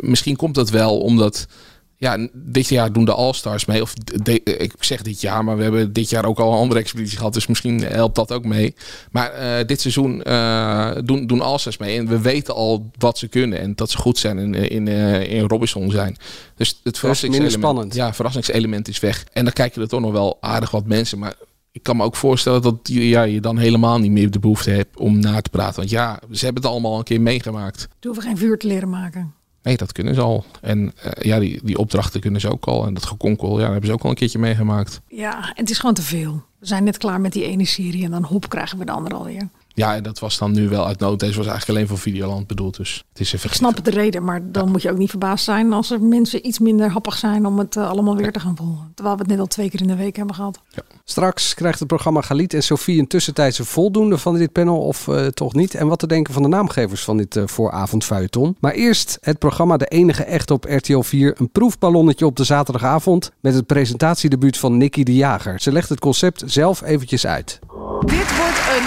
[0.00, 1.46] misschien komt dat wel omdat
[2.00, 3.82] ja, dit jaar doen de All-Stars mee.
[3.82, 6.80] Of de- ik zeg dit jaar, maar we hebben dit jaar ook al een andere
[6.80, 7.32] expeditie gehad.
[7.34, 8.74] Dus misschien helpt dat ook mee.
[9.10, 11.98] Maar eh, dit seizoen eh, doen, doen All-Stars mee.
[11.98, 13.58] En we weten al wat ze kunnen.
[13.60, 16.16] En dat ze goed zijn in, in, eh, in Robinson zijn.
[16.56, 17.94] Dus het verrassingselement, spannend.
[17.94, 19.24] ja, verrassingselement is weg.
[19.32, 21.18] En dan kijken er toch nog wel aardig wat mensen.
[21.18, 21.34] Maar
[21.72, 24.70] ik kan me ook voorstellen dat je, ja, je dan helemaal niet meer de behoefte
[24.70, 25.76] hebt om na te praten.
[25.76, 27.80] Want ja, ze hebben het allemaal een keer meegemaakt.
[27.80, 29.34] Ze hoeven geen vuur te leren maken.
[29.62, 30.44] Nee, dat kunnen ze al.
[30.60, 32.86] En eh, ja, die, die opdrachten kunnen ze ook al.
[32.86, 35.00] En dat gekonkel, ja, dat hebben ze ook al een keertje meegemaakt.
[35.08, 36.42] Ja, en het is gewoon te veel.
[36.58, 39.14] We zijn net klaar met die ene serie en dan hop krijgen we de andere
[39.14, 39.48] alweer.
[39.74, 41.20] Ja, en dat was dan nu wel uit nood.
[41.20, 42.76] Deze was eigenlijk alleen voor Videoland bedoeld.
[42.76, 43.48] Dus het is even...
[43.48, 46.46] Ik snap de reden, maar dan moet je ook niet verbaasd zijn als er mensen
[46.46, 48.92] iets minder happig zijn om het eh, allemaal weer te gaan volgen.
[48.94, 50.60] Terwijl we het net al twee keer in de week hebben gehad.
[51.04, 55.26] Straks krijgt het programma Galit en Sophie een tussentijdse voldoende van dit panel of eh,
[55.26, 55.74] toch niet.
[55.74, 58.56] En wat te denken van de naamgevers van dit uh, vooravondfeuilleton.
[58.60, 61.34] Maar eerst het programma De Enige Echt op RTL 4.
[61.40, 65.60] Een proefballonnetje op de zaterdagavond met het presentatiedebuut van Nicky de Jager.
[65.60, 67.58] Ze legt het concept zelf eventjes uit.
[68.00, 68.86] Dit wordt een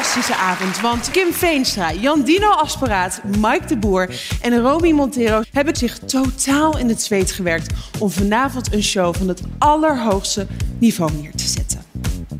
[0.00, 4.08] fantastische avond, want Kim Veenstra, Jan Dino Asperaat, Mike de Boer
[4.40, 9.28] en Romy Montero hebben zich totaal in het zweet gewerkt om vanavond een show van
[9.28, 10.46] het allerhoogste
[10.78, 11.82] niveau neer te zetten.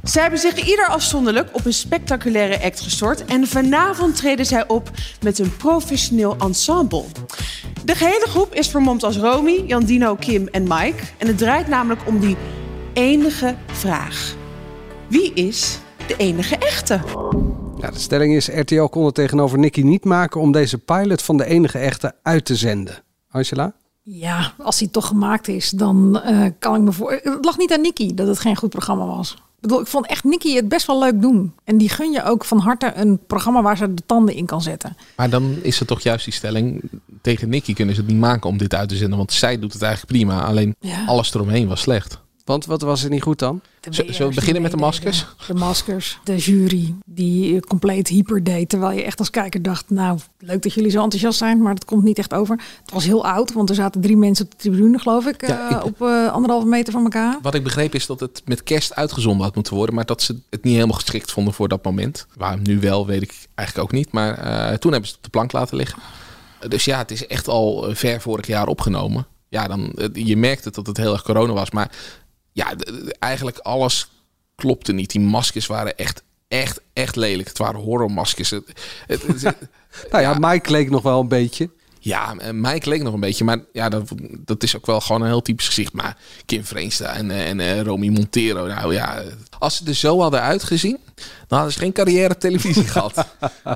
[0.02, 4.90] Zij hebben zich ieder afzonderlijk op een spectaculaire act gestort en vanavond treden zij op
[5.20, 7.04] met een professioneel ensemble.
[7.84, 11.68] De gehele groep is vermomd als Romy, Jan Dino, Kim en Mike en het draait
[11.68, 12.36] namelijk om die
[12.92, 14.34] enige vraag.
[15.08, 17.00] Wie is de enige echte?
[17.80, 21.36] Ja, de stelling is: RTL kon het tegenover Nicky niet maken om deze pilot van
[21.36, 22.94] de enige echte uit te zenden.
[23.30, 23.72] Angela?
[24.02, 27.12] Ja, als hij toch gemaakt is, dan uh, kan ik me voor.
[27.22, 29.30] Het lag niet aan Nicky dat het geen goed programma was.
[29.32, 31.54] Ik bedoel, ik vond echt Nicky het best wel leuk doen.
[31.64, 34.62] En die gun je ook van harte een programma waar ze de tanden in kan
[34.62, 34.96] zetten.
[35.16, 36.82] Maar dan is het toch juist die stelling.
[37.22, 39.18] Tegen Nicky kunnen ze het niet maken om dit uit te zenden.
[39.18, 40.44] Want zij doet het eigenlijk prima.
[40.44, 41.04] Alleen Ja.
[41.06, 42.18] alles eromheen was slecht.
[42.44, 43.60] Want wat was er niet goed dan?
[43.90, 45.26] Zullen we beginnen met de maskers?
[45.46, 48.68] De maskers, de jury, die eh, compleet hyper deed.
[48.68, 51.84] Terwijl je echt als kijker dacht, nou, leuk dat jullie zo enthousiast zijn, maar dat
[51.84, 52.60] komt niet echt over.
[52.82, 55.70] Het was heel oud, want er zaten drie mensen op de tribune, geloof ik, Ja,
[55.70, 57.38] eh, ik- op eh, anderhalve meter van elkaar.
[57.42, 59.94] Wat ik begreep is dat het met kerst uitgezonden had moeten worden.
[59.94, 62.26] Maar dat ze het niet helemaal geschikt vonden voor dat moment.
[62.36, 64.12] Waarom nu wel, weet ik eigenlijk ook niet.
[64.12, 65.98] Maar eh, toen hebben ze het op de plank laten liggen.
[66.68, 69.26] Dus ja, het is echt al ver vorig jaar opgenomen.
[69.48, 71.70] Ja, dan, je merkte dat het heel erg corona was.
[71.70, 71.90] Maar
[72.52, 72.72] ja,
[73.18, 74.10] eigenlijk alles
[74.54, 75.10] klopte niet.
[75.10, 77.48] Die maskers waren echt, echt, echt lelijk.
[77.48, 78.50] Het waren horrormaskers.
[78.50, 78.64] Het,
[79.06, 79.56] het, het-
[80.10, 81.70] Nou ja, Mike leek nog wel een beetje.
[82.00, 83.44] ja, eh, Mike leek nog een beetje.
[83.44, 84.08] Maar ja, dat,
[84.38, 85.92] dat is ook wel gewoon een heel typisch gezicht.
[85.92, 88.66] Maar Kim Vreenstra en, eh, en eh, Romy Montero.
[88.66, 89.22] Nou ja,
[89.58, 90.98] als ze er zo hadden uitgezien...
[91.48, 93.26] dan hadden ze geen carrière op televisie gehad.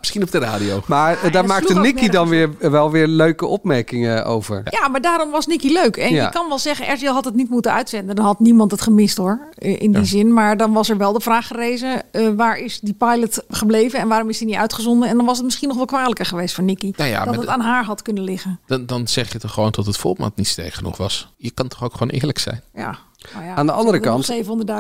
[0.00, 0.82] Misschien op de radio.
[0.86, 4.62] Maar eh, Ja, daar dat maakte Nicky dan weer, wel weer leuke opmerkingen over.
[4.70, 5.96] Ja, maar daarom was Nicky leuk.
[5.96, 6.24] En Ja.
[6.24, 8.16] je kan wel zeggen, RTL had het niet moeten uitzenden.
[8.16, 10.32] Dan had niemand het gemist hoor, in die zin.
[10.32, 14.08] Maar dan was er wel de vraag gerezen, eh, waar is die pilot gebleven en
[14.08, 15.08] waarom is die niet uitgezonden?
[15.08, 16.92] En dan was het misschien nog wel kwalijker geweest voor Nicky.
[16.96, 18.60] Nou ja, dat het aan haar had kunnen liggen.
[18.66, 21.32] Dan, dan zeg je toch gewoon dat het format niet sterk genoeg was.
[21.36, 22.62] Je kan toch ook gewoon eerlijk zijn.
[22.74, 22.98] Ja.
[23.34, 24.36] Nou ja, Aan de andere er kant- nog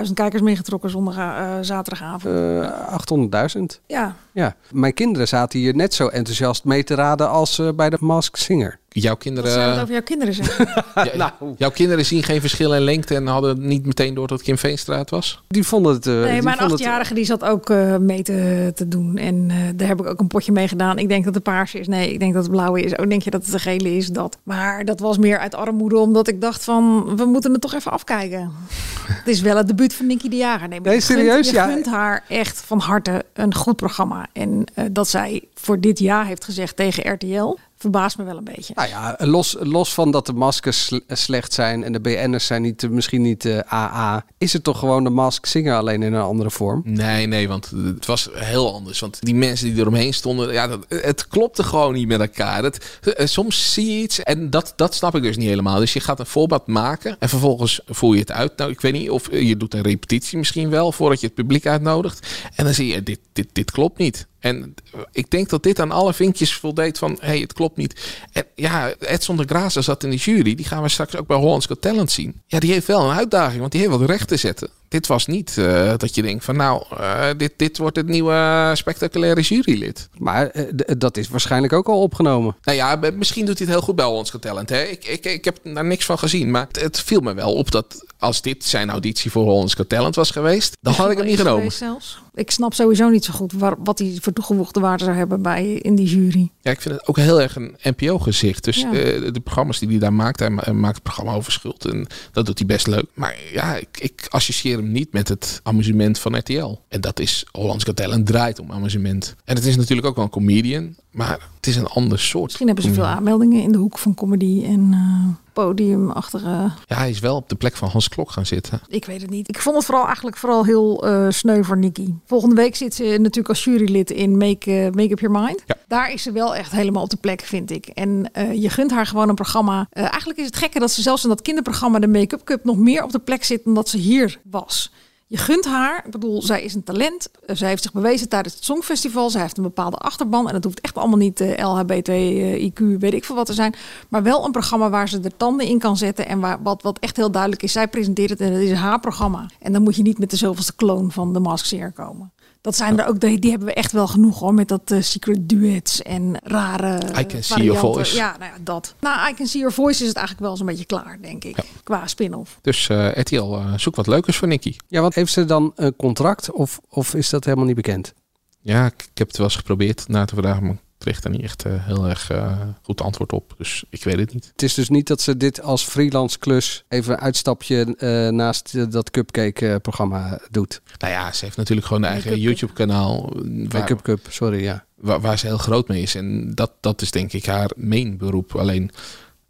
[0.06, 2.34] 700.000 kijkers meegetrokken zondag, eh, zaterdagavond.
[2.34, 3.80] Eh 800.000.
[3.86, 4.16] ja.
[4.32, 7.96] Ja, mijn kinderen zaten hier net zo enthousiast mee te raden als eh, bij de
[8.00, 8.78] Mask Singer.
[9.00, 10.84] Jouw Wat kinderen, zou het over jouw kinderen zeggen?
[11.16, 14.58] Ja, jouw kinderen zien geen verschil in lengte en hadden niet meteen door dat Kim
[14.58, 15.42] Veenstra het was?
[15.48, 16.06] Die vonden het.
[16.06, 19.16] eh, Nee, mijn vonden het- achtjarige die zat ook eh, mee te, te doen.
[19.16, 20.98] En eh, daar heb ik ook een potje mee gedaan.
[20.98, 21.88] Ik denk dat het paarse is.
[21.88, 22.96] Nee, ik denk dat het blauwe is.
[22.96, 24.08] Oh, denk je dat het de gele is?
[24.08, 24.38] Dat.
[24.42, 27.12] Maar dat was meer uit armoede, omdat ik dacht van...
[27.16, 28.50] we moeten het toch even afkijken.
[29.06, 30.68] het is wel het debuut van Nicky de Jager.
[30.68, 31.48] Nee, Nee, gunt- serieus?
[31.48, 31.66] Je Ja.
[31.68, 34.26] gunt haar echt van harte een goed programma.
[34.32, 37.56] En eh, dat zij voor dit jaar heeft gezegd tegen RTL...
[37.84, 38.72] verbaast me wel een beetje.
[38.74, 42.62] Nou ja, los, los van dat de maskers sle- slecht zijn en de BN'ers zijn
[42.62, 46.12] niet, eh, misschien niet eh, AA, is het toch gewoon de Mask Singer alleen in
[46.12, 46.82] een andere vorm?
[46.84, 49.00] Nee, nee, want het was heel anders.
[49.00, 52.62] Want die mensen die eromheen stonden, ja, dat, het klopte gewoon niet met elkaar.
[52.62, 55.78] Dat, eh, soms zie je iets en dat, dat snap ik dus niet helemaal.
[55.78, 58.56] Dus je gaat een voorbeeld maken en vervolgens voer je het uit.
[58.56, 61.66] Nou, ik weet niet of je doet een repetitie misschien wel voordat je het publiek
[61.66, 62.26] uitnodigt.
[62.54, 64.26] En dan zie je, dit, dit, dit klopt niet.
[64.44, 64.74] En
[65.12, 68.20] ik denk dat dit aan alle vinkjes voldeed van, hé, hey, het klopt niet.
[68.32, 70.54] En ja, Edson de Graza zat in de jury.
[70.54, 72.42] Die gaan we straks ook bij Hollands Got Talent zien.
[72.46, 74.68] Ja, die heeft wel een uitdaging, want die heeft wat recht te zetten.
[74.94, 78.70] Dit was niet eh, dat je denkt van, nou, eh, dit, dit wordt het nieuwe
[78.74, 80.08] spectaculaire jurylid.
[80.18, 80.64] Maar eh,
[80.98, 82.56] dat is waarschijnlijk ook al opgenomen.
[82.62, 84.68] Nou ja, misschien doet hij het heel goed bij Hollands Got Talent.
[84.68, 84.82] Hè?
[84.82, 86.50] Ik, ik, ik heb daar niks van gezien.
[86.50, 90.14] Maar het, het viel me wel op dat als dit zijn auditie voor Hollands Talent
[90.14, 91.72] was geweest, dan had ik hem niet genomen.
[91.72, 92.22] Zelfs.
[92.34, 95.72] Ik snap sowieso niet zo goed waar, wat hij voor toegevoegde waarde zou hebben bij,
[95.72, 96.50] in die jury.
[96.60, 98.64] Ja, ik vind het ook heel erg een NPO-gezicht.
[98.64, 98.86] Dus Ja.
[98.92, 101.84] eh, de programma's die hij daar maakt, hij ma- hij maakt het programma over schuld.
[101.84, 103.04] En dat doet hij best leuk.
[103.14, 106.78] Maar ja, ik, ik associeer hem niet met het amusement van RTL.
[106.88, 109.34] En dat is Hollands Got Talent draait om amusement.
[109.44, 112.44] En het is natuurlijk ook wel een comedian, maar het is een ander soort.
[112.44, 116.70] Misschien hebben ze veel aanmeldingen in de hoek van comedy en eh, podiumachtige.
[116.86, 118.80] Ja, hij is wel op de plek van Hans Klok gaan zitten.
[118.88, 119.48] Ik weet het niet.
[119.48, 122.18] Ik vond het vooral eigenlijk vooral heel eh, sneu voor Nikki.
[122.26, 125.64] Volgende week zit ze natuurlijk als jurylid in Make, eh, Make Up Your Mind.
[125.88, 127.86] Daar is ze wel echt helemaal op de plek, vind ik.
[127.86, 129.86] En eh, je gunt haar gewoon een programma.
[129.90, 132.76] Eh, eigenlijk is het gekke dat ze zelfs in dat kinderprogramma de Make-up Cup nog
[132.76, 134.92] meer op de plek zit dan dat ze hier was.
[135.26, 137.28] Je gunt haar, ik bedoel, zij is een talent.
[137.46, 139.30] Eh, zij heeft zich bewezen tijdens het Songfestival.
[139.30, 140.46] Zij heeft een bepaalde achterban.
[140.46, 143.52] En dat hoeft echt allemaal niet eh, LHBT, eh, IQ, weet ik veel wat te
[143.52, 143.74] zijn.
[144.08, 146.26] Maar wel een programma waar ze de tanden in kan zetten.
[146.26, 147.72] En waar, wat, wat echt heel duidelijk is.
[147.72, 149.46] Zij presenteert het en het is haar programma.
[149.60, 152.32] En dan moet je niet met de zoveelste kloon van de Mask Singer komen.
[152.64, 154.54] Dat zijn er ook, die, die hebben we echt wel genoeg hoor.
[154.54, 157.20] Met dat eh, secret duets en rare.
[157.20, 157.78] I Can See Your.
[157.78, 158.16] Voice.
[158.16, 158.94] Ja, nou ja, dat.
[159.00, 161.56] Nou, I Can See Your Voice is het eigenlijk wel zo'n beetje klaar, denk ik.
[161.82, 162.58] Qua spin-off.
[162.62, 164.76] Dus eh RTL, eh, zoek wat leukers voor Nicky.
[164.88, 168.14] Ja, want heeft ze dan een contract of, of is dat helemaal niet bekend?
[168.60, 171.42] Ja, ik, ik heb het wel eens geprobeerd na te vragen, maar kreeg daar niet
[171.42, 173.54] echt eh, heel erg eh, goed antwoord op.
[173.58, 174.48] Dus ik weet het niet.
[174.52, 178.74] Het is dus niet dat ze dit als freelance klus even een uitstapje eh, naast
[178.74, 180.80] eh, dat cupcake-programma doet.
[180.98, 183.32] Nou ja, ze heeft natuurlijk gewoon een eigen Make-up YouTube-kanaal.
[183.34, 184.84] eh, Waar, Make-up Cup, sorry, ja.
[184.94, 186.14] waar, waar ze heel groot mee is.
[186.14, 188.54] En dat, dat is denk ik haar main beroep.
[188.54, 188.90] Alleen,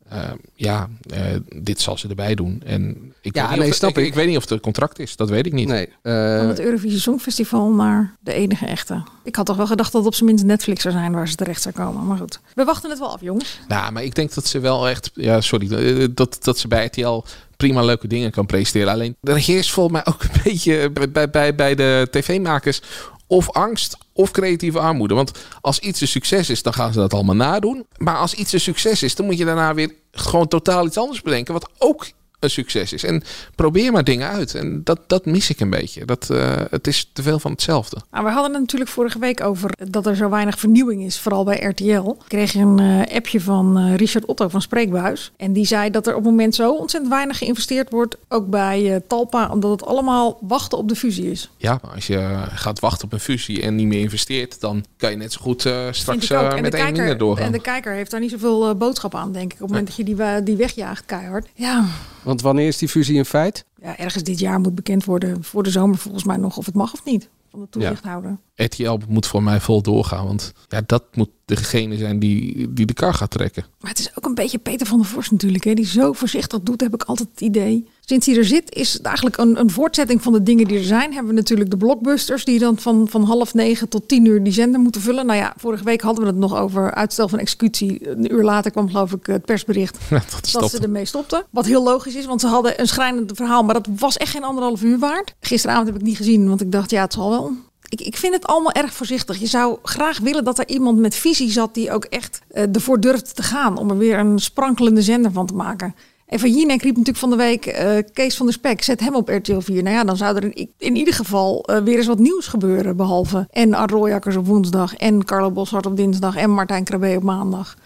[0.08, 1.20] eh, ja, eh,
[1.54, 2.62] dit zal ze erbij doen.
[2.64, 4.06] En ik, Ja, weet nee, ik, ik.
[4.06, 5.16] ik weet niet of het een contract is.
[5.16, 5.68] Dat weet ik niet.
[5.68, 5.88] Nee.
[6.02, 9.02] Van eh, het Eurovisie Songfestival naar de enige echte.
[9.22, 11.34] Ik had toch wel gedacht dat het op zijn minst Netflix zou zijn waar ze
[11.34, 12.06] terecht zou komen.
[12.06, 13.60] Maar goed, we wachten het wel af, jongens.
[13.68, 16.84] Nou, maar ik denk dat ze wel echt, ja, sorry, eh, dat, dat ze bij
[16.84, 17.22] RTL
[17.56, 18.92] prima leuke dingen kan presenteren.
[18.92, 22.80] Alleen er heerst volgens mij ook een beetje bij, bij, bij, bij de tv-makers
[23.26, 25.14] of angst of creatieve armoede.
[25.14, 27.86] Want als iets een succes is, dan gaan ze dat allemaal nadoen.
[27.96, 31.22] Maar als iets een succes is, dan moet je daarna weer gewoon totaal iets anders
[31.22, 32.06] bedenken, wat ook
[32.44, 33.04] een succes is.
[33.04, 33.22] En
[33.54, 34.54] probeer maar dingen uit.
[34.54, 36.04] En dat, dat mis ik een beetje.
[36.04, 37.96] Dat, eh, het is te veel van hetzelfde.
[38.10, 41.44] Nou, we hadden het natuurlijk vorige week over dat er zo weinig vernieuwing is, vooral
[41.44, 42.08] bij RTL.
[42.08, 45.32] Ik kreeg een eh, appje van eh, Richard Otto van Spreekbuis.
[45.36, 49.02] En die zei dat er op het moment zo ontzettend weinig geïnvesteerd wordt, ook bij
[49.08, 51.50] Talpa, omdat het allemaal wachten op de fusie is.
[51.56, 55.10] Ja, maar als je gaat wachten op een fusie en niet meer investeert, dan kan
[55.10, 57.46] je net zo goed straks met de, één minder kijker, doorgaan.
[57.46, 59.52] en de kijker heeft daar niet zoveel boodschap aan, denk ik.
[59.52, 61.48] Op het moment dat je die, die wegjaagt keihard.
[61.54, 61.84] Ja,
[62.34, 63.64] want wanneer is die fusie in feit?
[63.84, 66.74] ja, ergens dit jaar moet bekend worden, voor de zomer volgens mij nog, of het
[66.74, 67.28] mag of niet.
[67.50, 68.38] Van de toezichthouder.
[68.54, 72.92] RTL moet voor mij vol doorgaan, want ja, dat moet degene zijn die, die de
[72.92, 73.64] kar gaat trekken.
[73.80, 76.60] Maar het is ook een beetje Peter van der Vorst natuurlijk, hè, die zo voorzichtig
[76.60, 77.88] doet, heb ik altijd het idee.
[78.06, 80.84] Sinds hij er zit, is het eigenlijk een, een voortzetting van de dingen die er
[80.84, 81.12] zijn.
[81.12, 84.52] Hebben we natuurlijk de blockbusters, die dan van, van half negen tot tien uur die
[84.52, 85.26] zender moeten vullen.
[85.26, 88.08] Nou ja, vorige week hadden we het nog over uitstel van executie.
[88.08, 91.44] Een uur later kwam geloof ik het persbericht dat dat ze ermee stopten.
[91.50, 94.44] Wat heel logisch is, want ze hadden een schrijnend verhaal, maar dat was echt geen
[94.44, 95.34] anderhalf uur waard.
[95.40, 97.52] Gisteravond heb ik niet gezien, want ik dacht, ja, het zal wel.
[97.88, 99.38] Ik, ik vind het allemaal erg voorzichtig.
[99.38, 103.00] Je zou graag willen dat er iemand met visie zat die ook echt eh, ervoor
[103.00, 105.94] durft te gaan om er weer een sprankelende zender van te maken.
[106.34, 109.14] En van Jinek riep natuurlijk van de week eh, Kees van der Spek, zet hem
[109.14, 109.82] op RTL 4.
[109.82, 112.96] Nou ja, dan zou er in, in ieder geval eh, weer eens wat nieuws gebeuren.
[112.96, 117.22] Behalve en Art Rooijakkers op woensdag en Carlo Boshart op dinsdag en Martijn Krabbe op
[117.22, 117.76] maandag.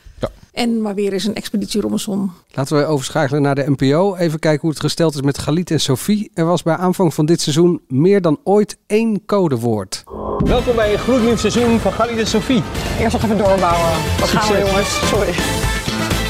[0.52, 2.30] En maar weer eens een expeditie Robinson.
[2.50, 4.14] Laten we overschakelen naar de NPO.
[4.14, 6.30] Even kijken hoe het gesteld is met Galit en Sophie.
[6.34, 10.04] Er was bij aanvang van dit seizoen meer dan ooit één codewoord.
[10.38, 12.62] Welkom bij een gloednieuw seizoen van Galit en Sophie.
[13.00, 13.92] Eerst nog even doorbouwen.
[14.20, 15.08] Wat gaan we jongens?
[15.08, 15.32] Sorry.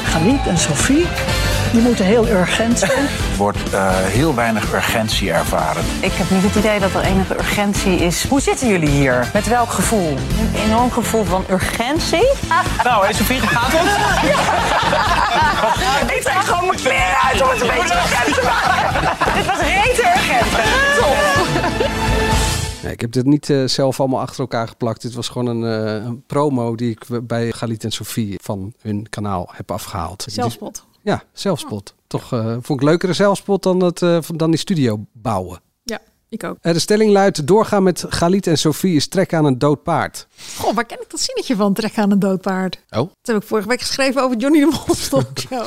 [0.08, 1.04] Galit en Sophie,
[1.72, 3.06] die moeten heel urgent zijn.
[3.36, 5.84] wordt eh, heel weinig urgentie ervaren.
[6.00, 8.26] Ik heb niet het idee dat er enige urgentie is.
[8.28, 9.30] Hoe zitten jullie hier?
[9.32, 10.08] Met welk gevoel?
[10.08, 12.28] Een enorm gevoel van urgentie.
[12.84, 13.88] Nou, hé Sophie, gaat het?
[16.16, 19.34] Ik trek gewoon mijn kleren uit om het een beetje urgent te maken.
[19.34, 20.46] Dit was reet urgent.
[22.82, 25.02] Nee, ik heb dit niet eh, zelf allemaal achter elkaar geplakt.
[25.02, 29.06] Dit was gewoon een, eh, een promo die ik bij Galit en Sophie van hun
[29.10, 30.24] kanaal heb afgehaald.
[30.26, 30.86] Zelfspot.
[31.08, 31.94] Ja, zelfspot.
[32.06, 35.60] Toch eh, vond ik leukere zelfspot dan, het, eh, van- dan die studio bouwen.
[35.82, 36.56] Ja, ik ook.
[36.60, 40.26] Eh, de stelling luidt, doorgaan met Galit en Sophie is trek aan een dood paard.
[40.58, 41.72] Goh, waar ken ik dat zinnetje van?
[41.74, 42.76] Trek aan een doodpaard.
[42.90, 42.98] Oh?
[42.98, 44.66] Dat heb ik vorige week geschreven over Johnny de
[45.10, 45.22] Mol.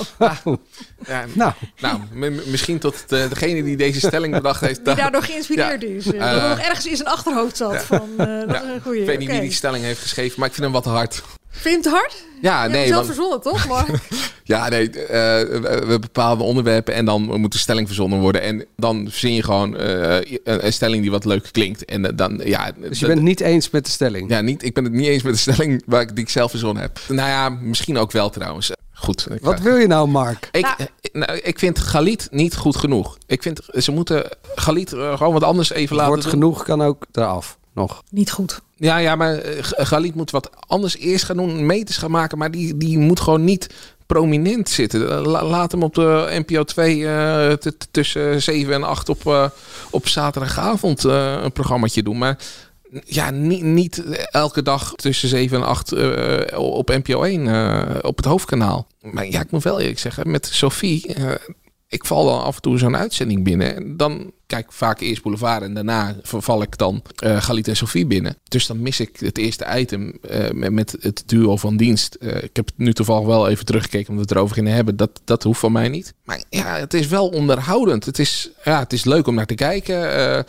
[1.08, 1.52] Ja, nou.
[1.80, 4.86] nou m- misschien tot de, degene die deze stelling bedacht heeft.
[4.86, 5.88] Die daardoor geïnspireerd Ja.
[5.88, 6.04] is.
[6.04, 7.84] Dat er nog ergens in zijn achterhoofd zat.
[7.84, 9.00] Van, eh, dat is een goeie.
[9.02, 11.24] Ik weet niet wie die stelling heeft geschreven, maar ik vind hem wat te hard.
[11.52, 12.26] Vind je hem te hard?
[12.42, 12.88] Ja, nee.
[12.88, 13.68] zelf want- verzonnen, toch?
[13.68, 13.86] Maar
[14.44, 14.98] ja, nee, uh,
[15.88, 18.42] we, bepalen onderwerpen en dan moet de stelling verzonnen worden.
[18.42, 21.86] En dan verzin je gewoon uh, een, een, stelling die wat leuk klinkt.
[21.86, 22.72] En uh, dan, ja...
[22.78, 24.30] Dus je bent het niet eens met de stelling?
[24.30, 26.50] Ja, niet, ik ben het niet eens met de stelling waar ik, die ik zelf
[26.50, 27.00] verzonnen heb.
[27.08, 28.72] Nou ja, misschien ook wel trouwens.
[28.92, 29.28] Goed.
[29.42, 30.50] Wat wil je nou, Mark?
[30.52, 30.76] Ik, nou,
[31.12, 33.18] nou, ik vind Galit niet goed genoeg.
[33.28, 34.24] Ik vind ze moeten
[34.56, 38.04] Galit gewoon wat anders even laten Wordt genoeg kan ook eraf nog.
[38.10, 38.62] Niet goed.
[38.76, 42.38] Ja, ja, maar Galit moet wat anders eerst gaan doen, meters gaan maken.
[42.38, 43.70] Maar die, die moet gewoon niet
[44.14, 45.22] prominent zitten.
[45.28, 47.52] laat hem op de NPO 2 uh,
[47.92, 49.50] tussen 7 en 8 op, uh,
[49.90, 52.18] op zaterdagavond uh, een programmaatje doen.
[52.18, 52.38] Maar
[53.06, 55.94] ja, niet, niet elke dag tussen 7 en 8
[56.56, 58.88] op NPO 1 op het hoofdkanaal.
[59.02, 61.16] Maar ja, ik moet wel eerlijk zeggen, met Sophie
[61.92, 63.76] ik val dan af en toe zo'n uitzending binnen.
[63.76, 67.76] En dan kijk ik vaak eerst Boulevard en daarna verval ik dan uh, Galit en
[67.76, 68.38] Sophie binnen.
[68.44, 72.18] Dus dan mis ik het eerste item uh, met het duo van dienst.
[72.20, 74.96] Uh, ik heb het nu toevallig wel even teruggekeken omdat we het erover gingen hebben.
[74.96, 76.14] Dat, dat hoeft van mij niet.
[76.24, 78.06] Maar ja, het is wel onderhoudend.
[78.06, 80.46] Het is, ja, het is leuk om naar te kijken.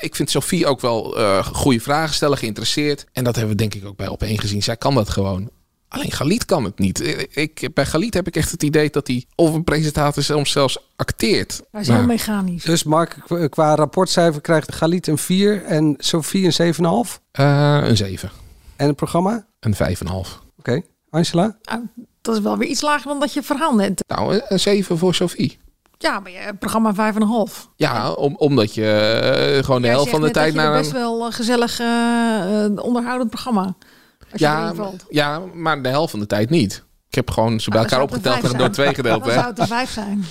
[0.00, 3.06] ik vind Sophie ook wel goede vragen stellen, geïnteresseerd.
[3.12, 4.62] En dat hebben we denk ik ook bij op één gezien.
[4.62, 5.50] Zij kan dat gewoon.
[5.88, 7.26] Alleen Galit kan het niet.
[7.30, 10.78] Ik, bij Galit heb ik echt het idee dat hij of een presentator soms zelfs
[10.96, 11.62] acteert.
[11.70, 12.64] Hij is heel mechanisch.
[12.64, 13.16] Dus Mark,
[13.48, 16.80] qua rapportcijfer krijgt Galit een 4 en Sophie een 7,5?
[17.40, 18.30] Uh, een 7.
[18.76, 19.46] En het programma?
[19.60, 19.78] Een 5,5.
[19.78, 20.28] Oké.
[20.58, 20.84] Okay.
[21.10, 21.58] Angela?
[21.62, 21.88] Nou,
[22.22, 24.04] dat is wel weer iets lager dan dat je verhaal net.
[24.06, 25.58] Nou, een 7 voor Sophie.
[25.98, 27.12] Ja, maar je programma
[27.48, 27.54] 5,5.
[27.76, 30.72] Ja, om, omdat je uh, gewoon de helft van de tijd naar.
[30.72, 33.74] Het best wel een gezellig uh, onderhoudend programma.
[34.34, 34.72] Ja,
[35.08, 36.84] ja, maar de helft van de tijd niet.
[37.08, 39.24] Ik heb gewoon ze bij elkaar opgeteld en door twee gedeeld.
[39.24, 40.24] Dan zou het er vijf zijn.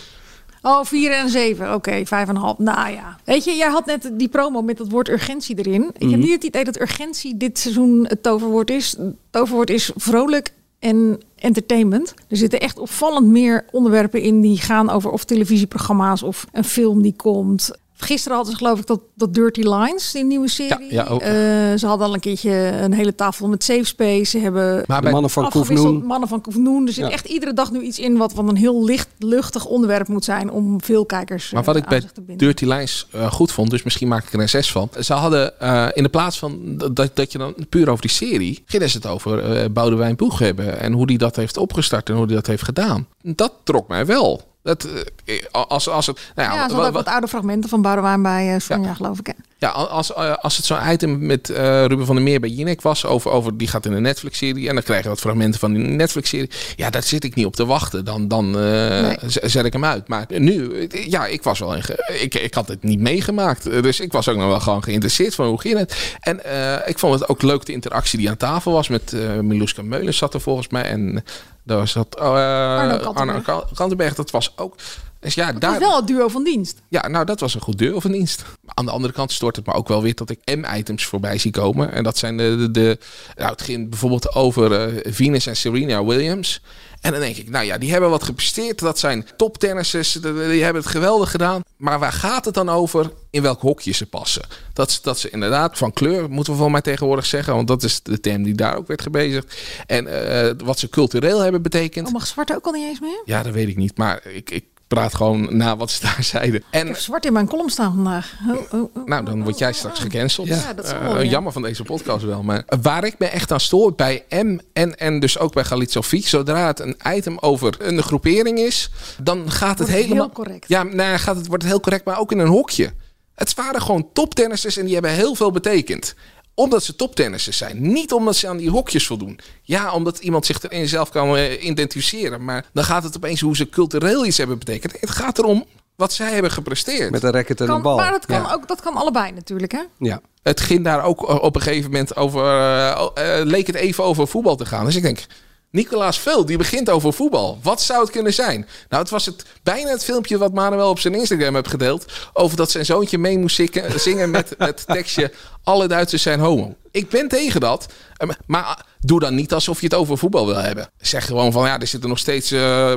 [0.62, 1.74] Oh, 4 en 7.
[1.74, 2.58] Oké, vijf en een half.
[2.58, 3.18] Nou ja.
[3.24, 5.84] Weet je, jij had net die promo met het woord urgentie erin.
[5.84, 6.20] Ik heb Mhm.
[6.20, 8.96] niet het idee dat urgentie dit seizoen het toverwoord is.
[8.98, 12.14] Het toverwoord is vrolijk en entertainment.
[12.30, 17.02] Er zitten echt opvallend meer onderwerpen in die gaan over of televisieprogramma's of een film
[17.02, 17.72] die komt.
[18.00, 20.86] Gisteren hadden ze geloof ik dat, dat Dirty Lines, die nieuwe serie.
[20.94, 21.22] Ja, ja, ook.
[21.22, 21.30] Eh,
[21.78, 24.24] ze hadden al een keertje een hele tafel met safe space.
[24.26, 26.06] Ze hebben Maar bij- mannen van afgewisseld Koefnoen.
[26.08, 26.88] mannen van Koefnoen.
[26.88, 27.12] Er zit Ja.
[27.12, 30.52] echt iedere dag nu iets in wat, wat een heel licht, luchtig onderwerp moet zijn
[30.52, 32.38] om veel kijkers Maar eh, wat ik aan bij zich te binden.
[32.48, 34.90] Dirty Lines eh, goed vond, dus misschien maak ik er een 6 van.
[35.00, 38.64] Ze hadden eh, in de plaats van dat, dat je dan puur over die serie,
[38.66, 40.80] gingen ze het over eh Boudewijn Boeg hebben.
[40.80, 43.08] En hoe die dat heeft opgestart en hoe die dat heeft gedaan.
[43.22, 44.42] Dat trok mij wel.
[44.68, 44.88] Dat,
[45.26, 48.94] eh, als, als het, nou ja, Ja, wat oude fragmenten van Boudewijn bij eh Sonja,
[48.94, 49.28] geloof ik.
[49.28, 49.34] hè.
[49.60, 52.82] Ja, als, eh, als het zo'n item met eh, Ruben van der Meer bij Jinek
[52.82, 55.74] was, over, over die gaat in een Netflix-serie en dan krijg je wat fragmenten van
[55.74, 56.50] die Netflix-serie.
[56.76, 58.06] Ja, daar zit ik niet op te wachten.
[58.06, 60.08] Dan, dan eh, zet ik hem uit.
[60.08, 61.76] Maar nu, eh, ja, ik was wel,
[62.22, 63.68] ik, ik had het niet meegemaakt.
[63.68, 66.16] Eh, Dus ik was ook nog wel gewoon geïnteresseerd van hoe ging het.
[66.20, 69.40] En eh, ik vond het ook leuk de interactie die aan tafel was met eh
[69.40, 70.84] Miluska Meulens zat er volgens mij.
[70.84, 71.24] En
[71.68, 73.50] daar zat oh, eh, Arno Kantenberg.
[73.50, 74.16] Arno Kantenberg.
[74.16, 74.76] Dat was ook.
[75.20, 76.82] Dus ja, Het daar, was wel het duo van dienst.
[76.90, 78.44] ja, nou, dat was een goed of een dienst.
[78.62, 81.38] Maar aan de andere kant stort het me ook wel weer dat ik M-items voorbij
[81.38, 81.92] zie komen.
[81.92, 82.56] En dat zijn de.
[82.58, 82.98] de, de
[83.36, 86.62] nou, het ging bijvoorbeeld over eh, Venus en Serena Williams.
[87.02, 88.80] En dan denk ik, nou ja, die hebben wat gepresteerd.
[88.80, 90.12] Dat zijn toptennissers.
[90.12, 91.62] Die hebben het geweldig gedaan.
[91.78, 93.12] Maar waar gaat het dan over?
[93.30, 94.42] In welk hokje ze passen?
[94.74, 97.56] Dat, ze- dat ze inderdaad van kleur, moeten we voor mij tegenwoordig zeggen.
[97.56, 99.56] Want dat is de term die daar ook werd gebezigd.
[99.88, 102.08] En eh, wat ze cultureel hebben betekend.
[102.08, 103.22] Oh, mag zwart ook al niet eens meer?
[103.26, 103.98] Ja, dat weet ik niet.
[103.98, 106.64] Maar ik, ik praat gewoon na wat ze daar zeiden.
[106.70, 108.34] En Ik heb zwart in mijn column staan vandaag.
[108.50, 109.06] Oh, oh, oh.
[109.06, 110.48] nou, dan word jij straks gecanceld.
[110.48, 111.24] Ja, dat zal Eh, wel.
[111.24, 112.44] Jammer van deze podcast wel.
[112.44, 115.92] Maar waar ik me echt aan stoor bij M en, en dus ook bij Galit
[115.92, 116.28] Sofie.
[116.28, 118.90] Zodra het een item over een groepering is,
[119.22, 120.18] dan gaat het helemaal...
[120.18, 120.68] heel correct.
[120.68, 122.92] Ja, nou, gaat het, wordt het heel correct, maar ook in een hokje.
[123.36, 126.16] Het waren gewoon toptennissers en die hebben heel veel betekend
[126.60, 127.92] omdat ze toptennissers zijn.
[127.92, 129.40] Niet omdat ze aan die hokjes voldoen.
[129.64, 132.44] Ja, omdat iemand zich erin zelf kan eh, identificeren.
[132.44, 134.94] Maar dan gaat het opeens hoe ze cultureel iets hebben betekend.
[135.00, 135.66] Het gaat erom
[135.96, 137.12] wat zij hebben gepresteerd.
[137.12, 137.96] Met een racket en Kan, een bal.
[137.98, 138.54] maar dat kan, Ja.
[138.54, 139.82] ook, dat kan allebei natuurlijk, hè?
[140.00, 140.22] Ja.
[140.44, 142.44] Het ging daar ook eh, op een gegeven moment over.
[142.46, 144.86] eh, leek het even over voetbal te gaan.
[144.86, 145.26] Dus ik denk.
[145.72, 147.60] Nicolaas Veel, die begint over voetbal.
[147.64, 148.68] Wat zou het kunnen zijn?
[148.90, 152.06] Nou, het was het, bijna het filmpje wat Manuel op zijn Instagram heeft gedeeld.
[152.34, 153.56] Over dat zijn zoontje mee moest
[153.96, 155.32] zingen, met het tekstje...
[155.64, 156.76] Alle Duitsers zijn homo.
[156.92, 157.88] Ik ben tegen dat.
[158.18, 160.90] eh, Maar doe dan niet alsof je het over voetbal wil hebben.
[160.98, 162.52] Zeg gewoon van, ja, er zitten nog steeds...
[162.52, 162.94] eh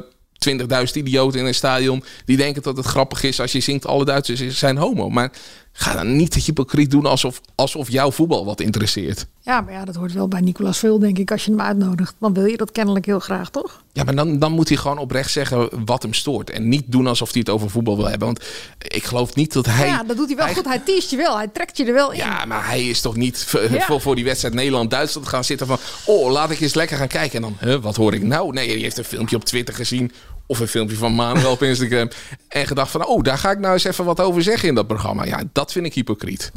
[0.49, 0.57] 20.000
[0.93, 4.59] idioten in een stadion die denken dat het grappig is als je zingt alle Duitsers
[4.59, 5.09] zijn homo.
[5.11, 5.31] Maar
[5.73, 9.27] ga dan niet hypocriet doen alsof, alsof jouw voetbal wat interesseert.
[9.41, 12.15] Ja, maar ja, dat hoort wel bij Nicolas Veel, denk ik, als je hem uitnodigt.
[12.19, 13.83] Dan wil je dat kennelijk heel graag, toch?
[13.93, 16.51] Ja, maar dan, dan moet hij gewoon oprecht zeggen wat hem stoort.
[16.51, 18.27] En niet doen alsof hij het over voetbal wil hebben.
[18.27, 18.45] Want
[18.79, 19.87] ik geloof niet dat hij...
[19.87, 20.65] ja, dat doet hij wel goed.
[20.65, 21.37] Hij teest je wel.
[21.37, 22.17] Hij trekt je er wel in.
[22.19, 23.81] Ja, maar hij is toch niet Ja.
[23.81, 25.79] voor, voor die wedstrijd Nederland-Duitsland gaan zitten van...
[26.05, 27.43] Oh, laat ik eens lekker gaan kijken.
[27.45, 28.53] En dan, huh, wat hoor ik nou?
[28.53, 30.13] Nee, die heeft een filmpje op Twitter gezien.
[30.51, 32.09] Of een filmpje van Manuel op Instagram.
[32.49, 34.87] En gedacht van, oh, daar ga ik nou eens even wat over zeggen in dat
[34.87, 35.25] programma.
[35.25, 36.53] Ja, dat vind ik hypocriet.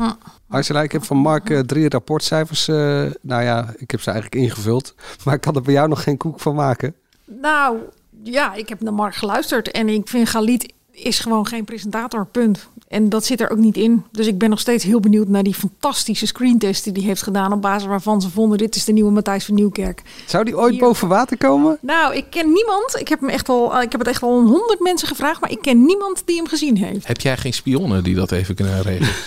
[0.50, 2.68] Angela, ik heb van Mark eh, drie rapportcijfers.
[2.68, 2.76] eh,
[3.22, 4.96] nou ja, ik heb ze eigenlijk ingevuld.
[5.24, 6.96] Maar ik kan er bij jou nog geen koek van maken.
[7.26, 7.78] Nou,
[8.24, 9.72] ja, ik heb naar Mark geluisterd.
[9.72, 12.68] En ik vind Galit is gewoon geen presentator, punt.
[12.88, 14.04] En dat zit er ook niet in.
[14.12, 17.54] Dus ik ben nog steeds heel benieuwd naar die fantastische screentest die hij heeft gedaan.
[17.54, 20.02] Op basis waarvan ze vonden, dit is de nieuwe Matthijs van Nieuwkerk.
[20.26, 21.78] Zou die ooit boven water komen?
[21.82, 22.96] Nou, ik ken niemand.
[23.00, 25.42] Ik heb, hem echt al, ik heb het echt al aan honderd mensen gevraagd.
[25.42, 27.08] Maar ik ken niemand die hem gezien heeft.
[27.08, 29.10] Heb jij geen spionnen die dat even kunnen regelen?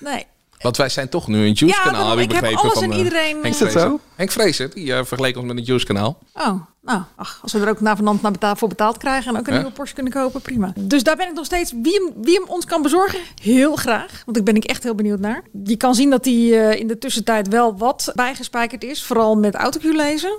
[0.00, 0.26] Nee.
[0.58, 2.62] Want wij zijn toch nu een Juice-kanaal, daarom, heb ik ik heb begrepen.
[2.62, 3.50] alles van, en eh, iedereen, Henk eh.
[3.50, 4.00] Is dat zo?
[4.14, 6.18] Henk Vrezer, die vergeleek ons met een Juice-kanaal.
[6.34, 9.40] Oh, nou, ach, als we er ook na vanavond naar betaal, voor betaald krijgen en
[9.40, 9.58] ook een Ja.
[9.58, 10.72] nieuwe Porsche kunnen kopen, prima.
[10.76, 14.22] Dus daar ben ik nog steeds, wie hem, wie hem ons kan bezorgen, heel graag.
[14.24, 15.42] Want ik ben ik echt heel benieuwd naar.
[15.64, 19.54] Je kan zien dat hij eh, in de tussentijd wel wat bijgespijkerd is, vooral met
[19.54, 20.36] autocue lezen.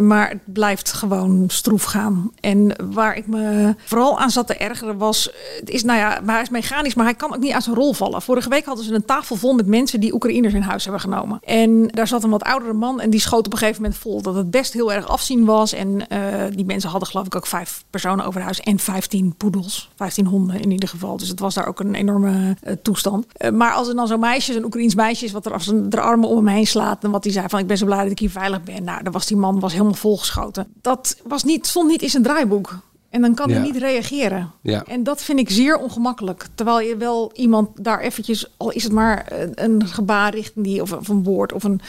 [0.00, 2.30] Maar het blijft gewoon stroef gaan.
[2.40, 5.30] En waar ik me vooral aan zat te ergeren was...
[5.58, 7.76] Het is, nou ja, maar hij is mechanisch, maar hij kan ook niet uit zijn
[7.76, 8.22] rol vallen.
[8.22, 10.00] Vorige week hadden ze een tafel vol met mensen...
[10.00, 11.38] die Oekraïners in huis hebben genomen.
[11.42, 14.22] En daar zat een wat oudere man en die schoot op een gegeven moment vol...
[14.22, 15.72] dat het best heel erg afzien was.
[15.72, 16.20] En eh,
[16.54, 18.60] die mensen hadden geloof ik ook vijf personen over huis...
[18.60, 21.16] en vijftien poedels, vijftien honden in ieder geval.
[21.16, 23.26] Dus het was daar ook een enorme eh, toestand.
[23.32, 25.32] Eh, maar als er dan zo'n meisje, zo'n Oekraïens meisje is...
[25.32, 27.04] wat er als een de armen om hem heen slaat...
[27.04, 28.84] en wat hij zei van ik ben zo blij dat ik hier veilig ben.
[28.84, 30.72] Nou, dan was die man was helemaal volgeschoten.
[30.80, 32.78] Dat was niet, stond niet in zijn draaiboek.
[33.10, 33.54] En dan kan Ja.
[33.54, 34.52] hij niet reageren.
[34.62, 34.84] Ja.
[34.84, 36.46] En dat vind ik zeer ongemakkelijk.
[36.54, 40.82] Terwijl je wel iemand daar eventjes, al is het maar een, een gebaar richting die,
[40.82, 41.80] of, of een woord, of een,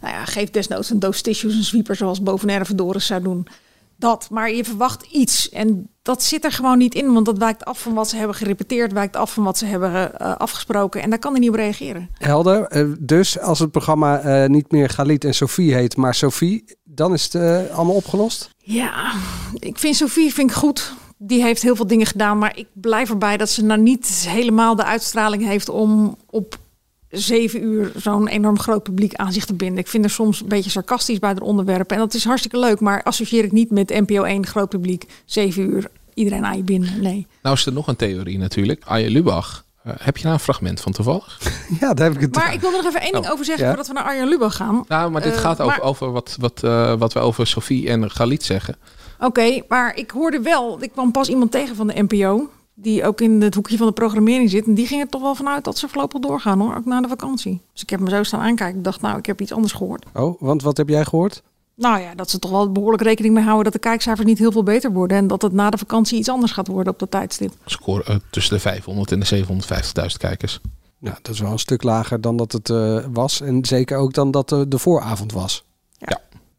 [0.00, 3.46] nou ja, geef desnoods een doos tissues, een sweeper zoals boven Ervedoris zou doen.
[3.96, 5.48] Dat, maar je verwacht iets.
[5.48, 8.36] En dat zit er gewoon niet in, want dat wijkt af van wat ze hebben
[8.36, 11.02] gerepeteerd, wijkt af van wat ze hebben eh, afgesproken.
[11.02, 12.08] En daar kan hij niet op reageren.
[12.18, 12.62] Helder.
[12.62, 17.12] Eh, dus als het programma eh, niet meer Galit en Sophie heet, maar Sophie, dan
[17.12, 18.50] is het eh, allemaal opgelost?
[18.58, 19.12] Ja,
[19.58, 20.94] ik vind Sophie vind ik goed.
[21.18, 24.76] Die heeft heel veel dingen gedaan, maar ik blijf erbij dat ze nou niet helemaal
[24.76, 26.58] de uitstraling heeft om op
[27.10, 29.78] zeven uur zo'n enorm groot publiek aan zich te binden.
[29.78, 31.96] Ik vind er soms een beetje sarcastisch bij de onderwerpen.
[31.96, 35.04] En dat is hartstikke leuk, maar associeer ik niet met NPO 1 groot publiek.
[35.24, 37.00] Zeven uur, iedereen aan je binden.
[37.02, 37.26] Nee.
[37.42, 38.82] Nou is er nog een theorie natuurlijk.
[38.84, 39.64] Arjen Lubach.
[39.82, 41.38] Eh, heb je daar een fragment van toevallig?
[41.80, 42.34] Ja, daar heb ik het.
[42.34, 43.68] Maar ik wil er nog even één ding Oh, over zeggen ja.
[43.70, 44.84] voordat we naar Arjen Lubach gaan.
[44.88, 47.88] Nou, maar dit Eh, gaat over, maar- over wat, wat, eh, wat we over Sophie
[47.88, 48.76] en Galit zeggen.
[49.20, 53.20] Oké, maar ik hoorde wel, ik kwam pas iemand tegen van de NPO, die ook
[53.20, 54.66] in het hoekje van de programmering zit.
[54.66, 57.08] En die ging er toch wel vanuit dat ze voorlopig doorgaan hoor, ook na de
[57.08, 57.60] vakantie.
[57.72, 58.78] Dus ik heb me zo staan aankijken.
[58.78, 60.06] Ik dacht, nou, ik heb iets anders gehoord.
[60.14, 61.42] Oh, want wat heb jij gehoord?
[61.74, 64.52] Nou ja, dat ze toch wel behoorlijk rekening mee houden dat de kijkcijfers niet heel
[64.52, 65.16] veel beter worden.
[65.16, 67.52] En dat het na de vakantie iets anders gaat worden op dat tijdstip.
[67.64, 70.60] Score eh, tussen de 500 en de 750.000 kijkers.
[70.98, 73.40] Ja, dat is wel een stuk lager dan dat het eh, was.
[73.40, 75.64] En zeker ook dan dat eh, de vooravond was.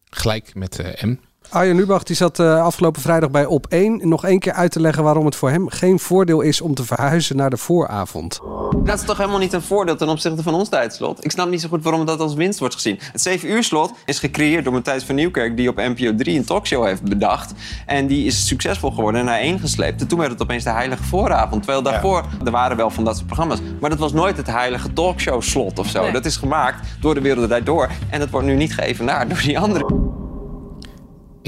[0.09, 1.15] Gelijk met eh, M.
[1.49, 4.79] Arjen Lubach die zat eh, afgelopen vrijdag bij Op 1 nog één keer uit te
[4.79, 8.39] leggen waarom het voor hem geen voordeel is om te verhuizen naar de vooravond.
[8.77, 11.25] Dat is toch helemaal niet een voordeel ten opzichte van ons tijdslot?
[11.25, 12.99] Ik snap niet zo goed waarom dat als winst wordt gezien.
[13.11, 15.57] Het 7 uur slot is gecreëerd door Matthijs van Nieuwkerk...
[15.57, 17.53] die op NPO 3 een talkshow heeft bedacht.
[17.85, 20.01] En die is succesvol geworden en naar één gesleept.
[20.01, 21.63] En toen werd het opeens de heilige vooravond.
[21.63, 23.59] Terwijl daarvoor, er waren wel van dat soort programma's...
[23.79, 26.01] maar dat was nooit het heilige talkshow slot of zo.
[26.01, 26.11] Nee.
[26.11, 27.89] Dat is gemaakt door de wereld eruit door.
[28.09, 30.25] En dat wordt nu niet geëvenaard door die anderen.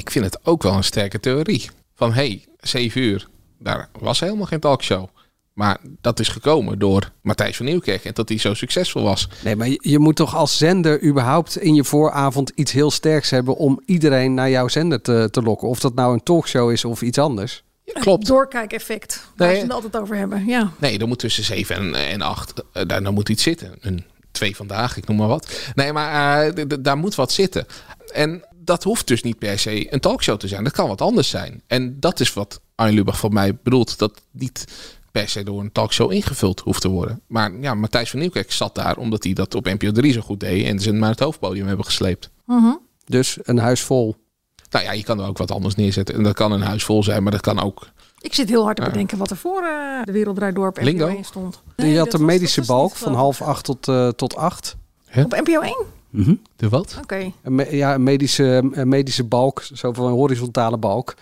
[0.00, 1.70] Ik vind het ook wel een sterke theorie.
[1.94, 3.28] Van hey, 7 uur.
[3.58, 5.08] Daar was helemaal geen talkshow.
[5.52, 8.04] Maar dat is gekomen door Matthijs van Nieuwkerk.
[8.04, 9.28] En dat hij zo succesvol was.
[9.44, 13.56] Nee, maar je, moet toch als zender überhaupt in je vooravond iets heel sterks hebben
[13.56, 15.68] om iedereen naar jouw zender te, te lokken.
[15.68, 17.62] Of dat nou een talkshow is of iets anders.
[17.84, 18.26] Klopt.
[18.26, 19.56] Doorkijkeffect, waar Nee.
[19.56, 20.46] ze het altijd over hebben.
[20.46, 20.72] Ja.
[20.78, 22.62] Nee, er moet tussen 7 en, en 8.
[22.72, 23.74] daar, daar moet iets zitten.
[23.80, 25.70] Een twee vandaag, ik noem maar wat.
[25.74, 27.66] Nee, maar eh, daar moet wat zitten.
[28.12, 30.64] En dat hoeft dus niet per se een talkshow te zijn.
[30.64, 31.62] Dat kan wat anders zijn.
[31.66, 33.98] En dat is wat Arjen Lubach van mij bedoelt.
[33.98, 34.64] Dat niet
[35.12, 37.20] per se door een talkshow ingevuld hoeft te worden.
[37.26, 40.40] Maar ja, Matthijs van Nieuwkerk zat daar omdat hij dat op NPO 3 zo goed
[40.40, 40.66] deed.
[40.66, 42.30] En ze hem naar het hoofdpodium hebben gesleept.
[42.46, 42.72] Mhm.
[43.04, 44.16] Dus een huis vol.
[44.70, 46.14] Nou ja, je kan er ook wat anders neerzetten.
[46.14, 47.88] En dat kan een huis vol zijn, maar dat kan ook...
[48.20, 50.76] Ik zit heel hard te bedenken wat er voor eh, de Wereld Draait Door op
[50.76, 51.06] NPO Lingo?
[51.06, 51.62] 1 stond.
[51.76, 54.76] je had was- medische balk van half acht tot, eh, tot acht.
[55.16, 55.76] Op NPO 1?
[56.10, 56.34] Mhm.
[56.56, 56.98] De wat?
[57.02, 57.32] Oké.
[57.70, 61.14] Ja, een medische, een medische balk, zo van een horizontale balk.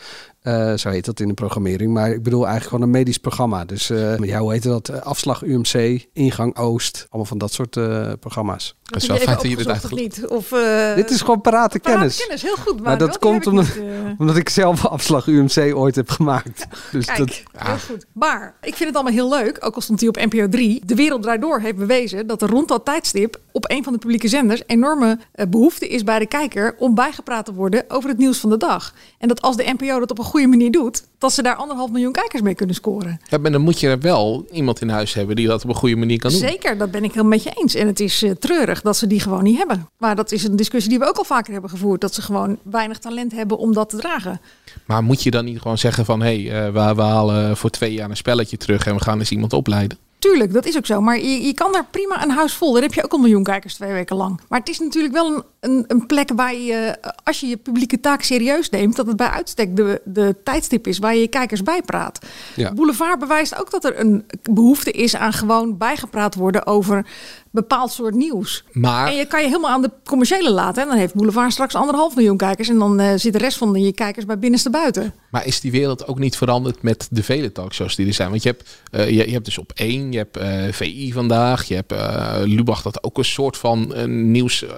[0.43, 1.93] Eh, zo heet dat in de programmering.
[1.93, 3.65] Maar ik bedoel eigenlijk gewoon een medisch programma.
[3.65, 4.89] Dus eh, ja, hoe heet dat?
[4.89, 7.07] Eh, Afslag UMC, Ingang Oost.
[7.09, 8.77] Allemaal van dat soort eh, programma's.
[8.83, 9.95] Dat is wel fijn dat je dit eigenlijk...
[9.95, 10.27] of niet?
[10.27, 12.17] Of, eh, Dit is gewoon parate parate kennis.
[12.17, 12.75] kennis, heel goed.
[12.75, 16.11] Maar, Maar dat komt heb ik omdat, niet, omdat ik zelf afslag UMC ooit heb
[16.11, 16.67] gemaakt.
[16.93, 18.07] Dus Kijk, dat, heel goed.
[18.13, 20.83] Maar ik vind het allemaal heel leuk, ook al stond hij op NPO 3.
[20.85, 23.99] De Wereld Draait Door heeft bewezen dat er rond dat tijdstip op een van de
[23.99, 28.19] publieke zenders enorme eh, behoefte is bij de kijker om bijgepraat te worden over het
[28.19, 28.95] nieuws van de dag.
[29.19, 31.91] En dat als de NPO dat op een goede manier doet, dat ze daar anderhalf
[31.91, 33.21] miljoen kijkers mee kunnen scoren.
[33.29, 35.75] Ja, maar dan moet je er wel iemand in huis hebben die dat op een
[35.75, 36.41] goede manier kan doen.
[36.41, 37.75] Zeker, dat ben ik heel met je eens.
[37.75, 39.89] En het is eh, treurig dat ze die gewoon niet hebben.
[39.97, 42.01] Maar dat is een discussie die we ook al vaker hebben gevoerd.
[42.01, 44.41] Dat ze gewoon weinig talent hebben om dat te dragen.
[44.85, 46.23] Maar moet je dan niet gewoon zeggen van...
[46.23, 48.87] hé, hey, eh, we, we halen voor twee jaar een spelletje terug...
[48.87, 49.99] en we gaan eens iemand opleiden?
[50.19, 51.01] Tuurlijk, dat is ook zo.
[51.01, 52.73] Maar je, je kan daar prima een huis vol.
[52.73, 54.41] Daar heb je ook een miljoen kijkers twee weken lang.
[54.49, 58.01] Maar het is natuurlijk wel een, een, een plek waar je, als je je publieke
[58.01, 61.63] taak serieus neemt, dat het bij uitstek de, de tijdstip is waar je je kijkers
[61.63, 62.19] bijpraat.
[62.57, 62.73] Ja.
[62.73, 67.07] Boulevard bewijst ook dat er een behoefte is aan gewoon bijgepraat worden over
[67.51, 68.65] bepaald soort nieuws.
[68.73, 70.83] Maar En je kan je helemaal aan de commerciële laten.
[70.83, 72.69] En dan heeft Boulevard straks anderhalf miljoen kijkers.
[72.69, 75.15] En dan eh, zit de rest van je kijkers bij binnenste buiten.
[75.31, 78.31] Maar is die wereld ook niet veranderd met de vele talkshows die er zijn?
[78.31, 81.65] Want je hebt, eh, je, je hebt dus op één, je hebt eh, VI vandaag,
[81.65, 81.93] je hebt
[82.45, 83.93] Lubach dat ook een soort van
[84.31, 84.71] nieuws eh,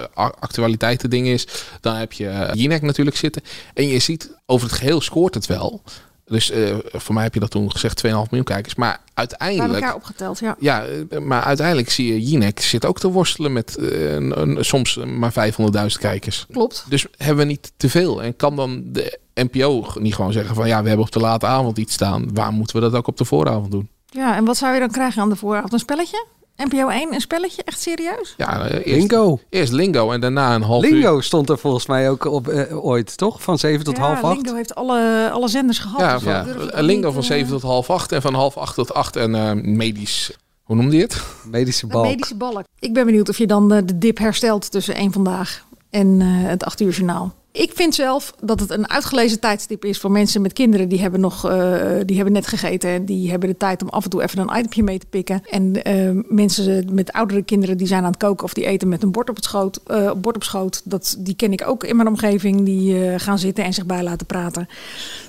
[0.70, 1.46] actualiteiten ding is.
[1.80, 3.42] Dan heb je uh, Jinek natuurlijk zitten.
[3.74, 5.82] En je ziet, over het geheel scoort het wel.
[6.24, 8.74] Dus eh, voor mij heb je dat toen gezegd, 2,5 miljoen kijkers.
[8.74, 9.72] Maar Bij uiteindelijk...
[9.74, 10.56] elkaar opgeteld, ja.
[10.58, 14.64] Ja, eh, maar uiteindelijk zie je Jinek zit ook te worstelen met eh, een, een-
[14.64, 16.46] soms maar 500.000 kijkers.
[16.52, 16.84] Klopt.
[16.88, 18.22] Dus hebben we niet te veel?
[18.22, 21.46] En kan dan de NPO niet gewoon zeggen van ja, we hebben op de late
[21.46, 22.34] avond iets staan.
[22.34, 23.88] Waar moeten we dat ook op de vooravond doen?
[24.06, 25.72] Ja, en wat zou je dan krijgen aan de vooravond?
[25.72, 26.26] Een spelletje?
[26.68, 27.62] NPO 1, een spelletje?
[27.64, 28.34] Echt serieus?
[28.36, 29.40] Ja, eh, eerst, Lingo.
[29.48, 30.92] Eerst Lingo en daarna een half uur.
[30.92, 33.42] Lingo stond er volgens mij ook op eh, ooit, toch?
[33.42, 34.36] Van 7 tot ja, half 8.
[34.36, 36.00] Lingo heeft alle, alle zenders gehad.
[36.00, 38.22] Ja, dus van, ik een ook Lingo niet, van eh, 7 tot half 8 en
[38.22, 40.32] van half 8 tot 8 en eh, medisch.
[40.70, 41.22] Hoe noemde je het?
[41.44, 42.04] Medische balk.
[42.04, 42.64] medische balk.
[42.78, 46.26] Ik ben benieuwd of je dan eh, de dip herstelt tussen één vandaag en eh,
[46.28, 47.32] het 8 uur journaal.
[47.52, 51.20] Ik vind zelf dat het een uitgelezen tijdstip is voor mensen met kinderen die hebben
[51.20, 54.22] nog, eh, die hebben net gegeten en die hebben de tijd om af en toe
[54.22, 55.42] even een itempje mee te pikken.
[55.50, 59.02] En eh, mensen met oudere kinderen die zijn aan het koken of die eten met
[59.02, 59.80] een bord op het schoot,
[60.16, 60.82] bord op schoot.
[60.84, 62.64] Dat, die ken ik ook in mijn omgeving.
[62.64, 64.68] Die gaan zitten en zich bij laten praten.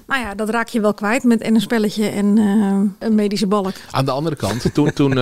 [0.07, 2.37] Nou ja, dat raak je wel kwijt met en een spelletje en
[2.99, 3.73] een medische balk.
[3.91, 5.17] Aan de andere kant, toen, toen,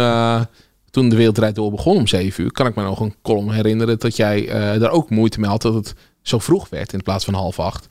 [0.92, 4.00] toen de Wereldrijd door begon om 7 uur, kan ik me nog een column herinneren
[4.00, 7.26] dat jij eh daar ook moeite mee had dat het zo vroeg werd in plaats
[7.26, 7.88] van half acht.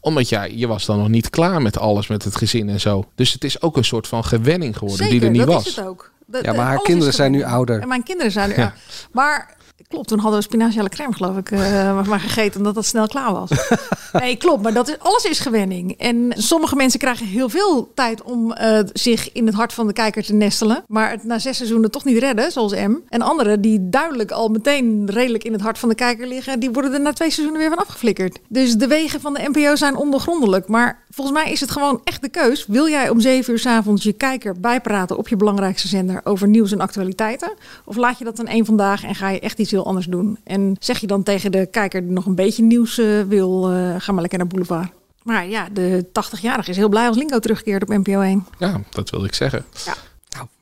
[0.00, 3.04] Omdat jij, je was dan nog niet klaar met alles, met het gezin en zo.
[3.14, 5.66] Dus het is ook een soort van gewenning geworden die er niet dat was.
[5.66, 6.10] is het ook.
[6.42, 7.80] Ja, maar haar kinderen zijn nu ouder.
[7.80, 8.74] En mijn kinderen zijn nu ja.
[9.12, 9.56] Maar
[9.88, 13.32] klopt, toen hadden we spinaziale crème geloof ik eh, maar gegeten omdat dat snel klaar
[13.32, 13.50] was.
[14.12, 15.98] nee, klopt, maar dat is, alles is gewenning.
[15.98, 19.92] En sommige mensen krijgen heel veel tijd om eh, zich in het hart van de
[19.92, 20.84] kijker te nestelen.
[20.86, 22.96] Maar het na zes seizoenen toch niet redden, zoals M.
[23.08, 26.70] En anderen die duidelijk al meteen redelijk in het hart van de kijker liggen, die
[26.70, 28.38] worden er na twee seizoenen weer van afgeflikkerd.
[28.48, 30.68] Dus de wegen van de NPO zijn ondergrondelijk.
[30.68, 32.66] Maar volgens mij is het gewoon echt de keus.
[32.66, 36.48] Wil jij om zeven uur 's avonds je kijker bijpraten op je belangrijkste zender over
[36.48, 37.54] nieuws en actualiteiten?
[37.84, 40.38] Of laat je dat dan één vandaag en ga je echt iets heel anders doen?
[40.44, 43.94] En zeg je dan tegen de kijker die nog een beetje nieuws eh, wil, eh,
[43.98, 44.90] ga maar lekker naar Boulevard.
[45.22, 48.46] Maar ja, de 80-jarige is heel blij als Lingo terugkeert op NPO 1.
[48.58, 49.64] Ja, dat wilde ik zeggen.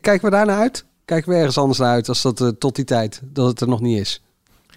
[0.00, 0.84] Kijken we daar naar uit?
[1.04, 3.68] Kijken we ergens anders naar uit als dat eh, tot die tijd, dat het er
[3.68, 4.22] nog niet is?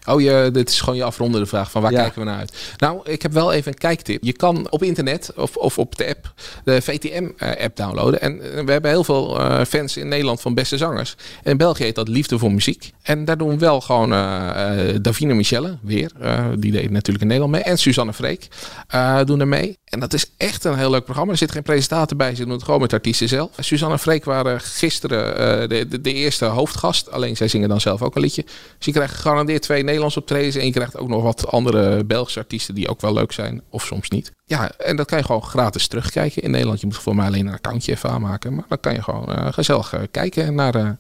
[0.06, 2.02] Oh, je, dit is gewoon je afrondende vraag van waar Ja.
[2.02, 2.54] kijken we naar uit?
[2.78, 4.24] Nou, ik heb wel even een kijktip.
[4.24, 6.34] Je kan op internet of, of op de app
[6.64, 8.22] de VTM-app downloaden.
[8.22, 11.16] En eh, we hebben heel veel eh, fans in Nederland van beste zangers.
[11.44, 12.92] En in België heet dat Liefde voor Muziek.
[13.02, 16.12] En daar doen wel gewoon eh eh, Davine Michelle, weer.
[16.20, 17.64] eh, die deed natuurlijk in Nederland mee.
[17.64, 18.48] En Suzanne Freek
[18.88, 19.78] eh, doen er mee.
[19.94, 21.32] En dat is echt een heel leuk programma.
[21.32, 22.36] Er zit geen presentator bij.
[22.36, 23.52] Ze doen het gewoon met artiesten zelf.
[23.60, 27.12] Suzanne en Freek waren gisteren eh, de, de, de eerste hoofdgast.
[27.12, 28.44] Alleen zij zingen dan zelf ook een liedje.
[28.78, 30.56] Dus je krijgt gegarandeerd twee Nederlandse optredens.
[30.56, 33.62] En je krijgt ook nog wat andere Belgische artiesten die ook wel leuk zijn.
[33.70, 34.32] Of soms niet.
[34.46, 36.80] Ja, en dat kan je gewoon gratis terugkijken in Nederland.
[36.80, 38.56] Je moet voor mij alleen een accountje even aanmaken.
[38.56, 40.98] Maar dan kan je gewoon eh, gezellig eh, kijken naar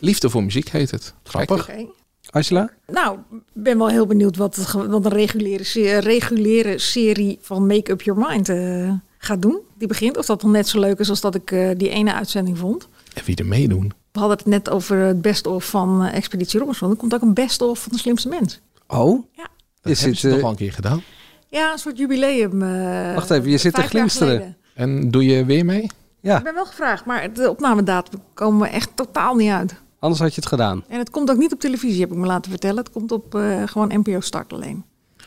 [0.00, 1.14] Liefde voor Muziek heet het.
[1.24, 1.70] Grappig.
[2.30, 2.70] Angela?
[2.86, 7.90] Nou, ik ben wel heel benieuwd wat, het, wat een reguliere, reguliere serie van Make
[7.92, 9.58] Up Your Mind eh, gaat doen.
[9.78, 10.16] Die begint.
[10.16, 12.88] Of dat dan net zo leuk is als dat ik eh, die ene uitzending vond.
[13.14, 13.92] En wie er meedoen.
[14.12, 16.90] We hadden het net over het best-of van eh, Expeditie Robinson.
[16.90, 18.60] Er komt ook een best-of van de slimste mens.
[18.86, 19.24] Oh?
[19.32, 19.46] Ja.
[19.80, 21.02] Dat Is eh, al een keer gedaan.
[21.48, 22.62] Ja, een soort jubileum.
[22.62, 24.34] eh, Wacht even, je zit te vijf jaar glinsteren.
[24.36, 24.56] geleden.
[24.74, 25.86] En doe je weer mee?
[26.20, 26.38] Ja.
[26.38, 29.74] Ik ben wel gevraagd, maar de opnamedatum komen we echt totaal niet uit.
[29.98, 30.84] Anders had je het gedaan.
[30.88, 32.76] En het komt ook niet op televisie, heb ik me laten vertellen.
[32.76, 34.84] Het komt op eh, gewoon NPO Start alleen.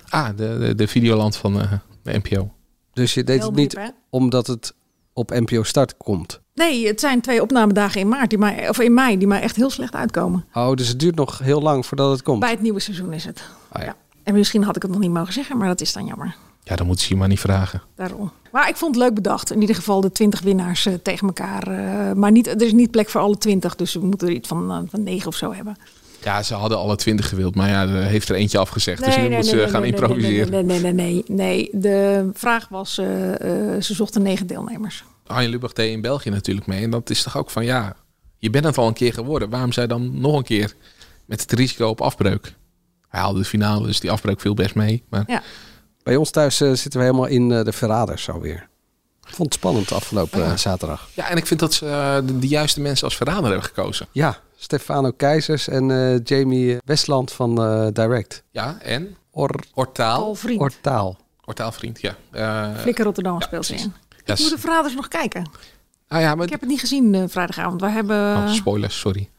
[0.09, 1.71] Ah, de, de, de Videoland van eh,
[2.03, 2.51] de NPO.
[2.93, 4.73] Dus je deed Heel het niet diep, omdat het
[5.13, 6.41] op NPO Start komt.
[6.53, 9.55] Nee, het zijn twee opnamedagen in maart, die mij, of in mei, die mij echt
[9.55, 10.45] heel slecht uitkomen.
[10.53, 12.39] Oh, dus het duurt nog heel lang voordat het komt.
[12.39, 13.43] Bij het nieuwe seizoen is het.
[13.75, 13.95] Oh, ja.
[14.23, 16.35] En misschien had ik het nog niet mogen zeggen, maar dat is dan jammer.
[16.63, 17.81] Ja, dan moeten ze je maar niet vragen.
[17.95, 18.31] Daarom.
[18.51, 19.51] Maar ik vond het leuk bedacht.
[19.51, 21.67] In ieder geval de 20 winnaars eh, tegen elkaar.
[21.67, 24.47] eh, maar niet, er is niet plek voor alle 20, dus we moeten er iets
[24.47, 25.75] van, eh, van 9 of zo hebben.
[26.23, 29.05] Ja, ze hadden alle twintig gewild, maar ja, er heeft er eentje afgezegd.
[29.05, 30.51] dus nu moeten ze gaan nee, improviseren.
[30.51, 31.69] Nee, nee, nee, nee, nee, nee.
[31.81, 35.03] De vraag was, ze zochten negen deelnemers.
[35.27, 36.83] Arjen Lubach deed in België natuurlijk mee.
[36.83, 37.95] En dat is toch ook van, ja,
[38.37, 39.49] je bent het al een keer geworden.
[39.49, 40.73] Waarom zou je dan nog een keer
[41.25, 42.53] met het risico op afbreuk?
[43.07, 45.03] Hij haalde de finale, dus die afbreuk viel best mee.
[45.09, 45.41] Maar Ja.
[46.03, 48.69] Bij ons thuis eh, zitten we helemaal in eh, de verraders alweer.
[49.27, 51.09] Ik vond het spannend afgelopen eh, zaterdag.
[51.13, 54.07] Ja, en ik vind dat ze de, de juiste mensen als verrader hebben gekozen.
[54.11, 58.43] Ja, Stefano Keizers en eh, Jamie Westland van eh, Direct.
[58.51, 59.15] Ja, en?
[59.31, 60.23] Or Ortaal.
[60.23, 60.59] Al vriend.
[60.61, 61.17] Ortaal.
[61.45, 62.15] Ortaalvriend, ja.
[62.31, 63.93] Eh, Flikker Rotterdam speelt ze in.
[64.25, 65.49] ja, Ik moet de verraders nog kijken.
[66.07, 66.45] ah, ja, maar...
[66.45, 67.81] Ik heb het niet gezien vrijdagavond.
[67.81, 68.35] We hebben...
[68.35, 69.29] Oh, spoilers, sorry.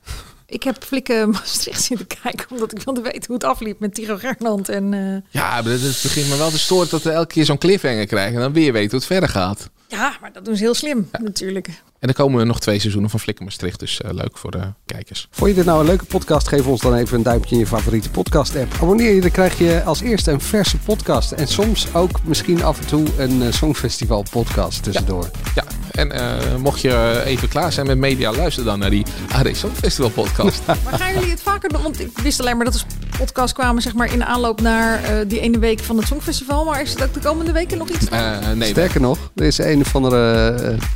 [0.52, 4.16] Ik heb Flikken Maastricht zitten kijken, omdat ik wilde weten hoe het afliep met Tiro
[4.16, 4.68] Gernand.
[4.68, 7.58] En eh, Ja, maar het begint me wel te storen dat we elke keer zo'n
[7.58, 8.34] cliffhanger krijgen.
[8.34, 9.70] En dan weer weten hoe het verder gaat.
[9.88, 11.68] ja, maar dat doen ze heel slim natuurlijk.
[12.02, 13.78] En er komen nog twee seizoenen van Flikker Maastricht.
[13.80, 15.28] Dus eh, leuk voor de kijkers.
[15.30, 16.48] Vond je dit nou een leuke podcast?
[16.48, 18.74] Geef ons dan even een duimpje in je favoriete podcast app.
[18.80, 21.32] Abonneer je, dan krijg je als eerste een verse podcast.
[21.32, 25.30] En soms ook misschien af en toe een eh, Songfestival podcast tussendoor.
[25.54, 29.56] Ja, en eh, mocht je even klaar zijn met media, luister dan naar die AD
[29.56, 30.62] Songfestival podcast.
[30.66, 31.82] Maar gaan jullie het vaker doen?
[31.82, 32.84] Want ik wist alleen maar dat er
[33.18, 36.64] podcasts kwamen zeg maar, in de aanloop naar eh, die ene week van het Songfestival.
[36.64, 38.08] Maar is het ook de komende weken nog iets?
[38.08, 40.48] Eh, nee, Sterker nog, er is een of andere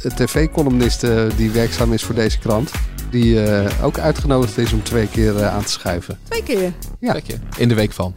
[0.03, 2.71] eh, tv-columnist eh, die werkzaam is voor deze krant.
[3.11, 6.19] Die eh, ook uitgenodigd is om twee keer eh, aan te schuiven.
[6.23, 6.73] Twee keer?
[7.01, 7.13] Ja.
[7.13, 8.15] Kijk je, in de week van.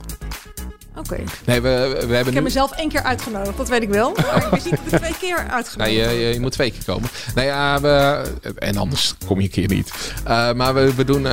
[1.00, 1.24] Oké.
[1.46, 2.42] Nee, we, we hebben Ik heb nu...
[2.42, 4.12] mezelf één keer uitgenodigd, dat weet ik wel.
[4.32, 6.72] Maar ik wist niet dat ik twee keer uitgenodigd Nee, je, je, je moet twee
[6.72, 7.10] keer komen.
[7.36, 8.22] Nou ja, we,
[8.56, 9.92] en anders kom je een keer niet.
[10.28, 11.30] Uh, maar we, we, doen, uh,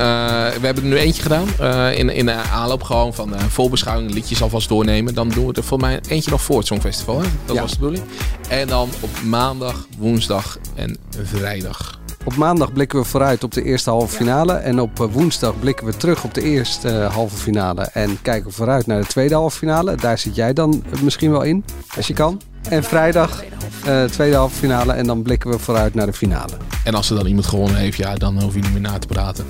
[0.49, 1.49] we hebben er nu eentje gedaan.
[1.61, 5.15] Uh, in, in de aanloop gewoon van uh, voorbeschouwing, liedjes alvast doornemen.
[5.15, 7.21] Dan doen we er voor mij eentje nog voor het Songfestival.
[7.21, 7.29] Hè?
[7.45, 7.63] Dat Ja.
[7.63, 8.05] was de bedoeling.
[8.49, 11.99] En dan op maandag, woensdag en vrijdag.
[12.27, 14.53] Op maandag blikken we vooruit op de eerste halve finale.
[14.53, 17.83] En op eh, woensdag blikken we terug op de eerste eh, halve finale.
[17.83, 19.95] En kijken we vooruit naar de tweede halve finale.
[19.95, 21.65] Daar zit jij dan eh, misschien wel in,
[21.97, 22.41] als je kan.
[22.69, 23.45] En vrijdag
[23.85, 24.93] eh tweede halve finale.
[24.93, 26.53] En dan blikken we vooruit naar de finale.
[26.85, 29.07] En als er dan iemand gewonnen heeft, ja, dan hoef je niet meer na te
[29.07, 29.45] praten.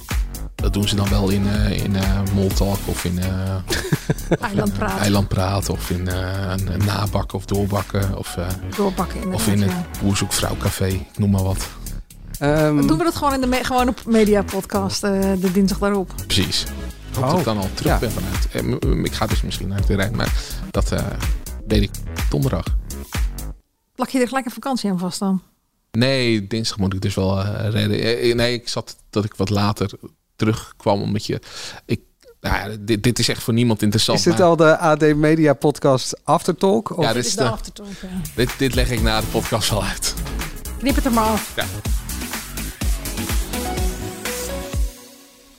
[0.54, 2.00] Dat doen ze dan wel in, uh, in uh,
[2.34, 5.68] Moltalk of in uh, Eilandpraat.
[5.68, 8.18] Of in uh, nabakken of doorbakken.
[8.18, 8.46] Of, uh,
[8.76, 9.86] Doorbakken of in het ja.
[11.16, 11.68] Noem maar wat.
[12.38, 15.52] Ehm, Dan doen we dat gewoon, in de me- gewoon op Media Podcast eh, de
[15.52, 16.10] dinsdag daarop.
[16.26, 16.62] Precies.
[16.62, 17.98] Ik hoop Oh, dat ik dan al terug ja.
[17.98, 18.48] ben vanuit.
[18.82, 20.32] Eh, Ik ga dus misschien uit de Rijn, maar
[20.70, 21.00] dat uh,
[21.66, 21.90] weet ik
[22.30, 22.64] donderdag.
[23.94, 25.42] Plak je er gelijk een vakantie aan vast dan?
[25.90, 28.00] Nee, dinsdag moet ik dus wel uh, redden.
[28.00, 29.90] Eh, Nee, ik zat dat ik wat later
[30.36, 31.40] terugkwam, omdat je...
[31.86, 32.00] Ik,
[32.40, 34.18] nou ja, dit, dit is echt voor niemand interessant.
[34.18, 36.96] Is dit maar- al de AD Media Podcast Aftertalk?
[36.98, 37.04] Of?
[37.04, 38.08] Ja, dit is de, aftertalk, ja.
[38.34, 40.14] dit, dit leg ik na de podcast wel uit.
[40.78, 41.52] Knip het er maar af.
[41.56, 41.64] Ja.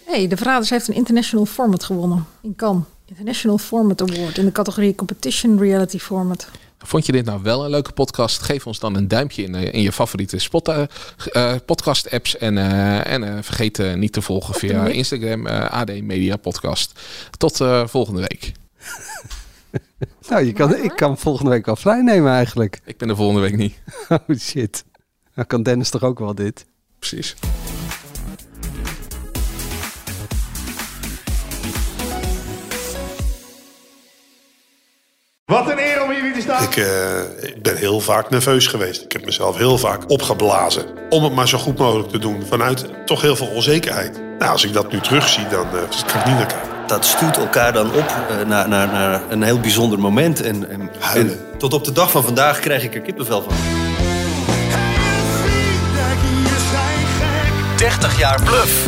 [0.07, 2.83] Hey, De Verraders heeft een International Format gewonnen in Cannes.
[3.05, 6.47] International Format Award in de categorie Competition Reality Format.
[6.77, 8.41] Vond je dit nou wel een leuke podcast?
[8.41, 10.81] Geef ons dan een duimpje in, eh, in je favoriete spot, uh,
[11.33, 12.37] uh, podcast apps.
[12.37, 14.85] En, uh, en uh, vergeet uh, niet te volgen via.
[14.85, 16.99] Instagram uh, AD Media Podcast.
[17.37, 18.51] Tot uh, volgende week.
[20.29, 22.79] nou, je kan, ik kan volgende week wel vrij nemen eigenlijk.
[22.85, 23.81] Ik ben er volgende week niet.
[24.09, 24.85] oh shit.
[25.33, 26.65] Nou kan Dennis toch ook wel dit?
[26.99, 27.35] Precies.
[35.47, 36.63] Wat een eer om hier weer te staan.
[36.63, 36.87] Ik, uh,
[37.41, 39.03] ik ben heel vaak nerveus geweest.
[39.03, 40.85] Ik heb mezelf heel vaak opgeblazen.
[41.09, 42.45] Om het maar zo goed mogelijk te doen.
[42.45, 44.21] Vanuit toch heel veel onzekerheid.
[44.39, 46.69] Nou, als ik dat nu terugzie, dan uh, kan ik niet naar kijken.
[46.87, 50.41] Dat stuurt elkaar dan op uh, naar, naar, naar een heel bijzonder moment.
[50.41, 53.53] En, en, en, tot op de dag van vandaag krijg ik er kippenvel van.
[57.77, 58.85] 30 jaar bluff.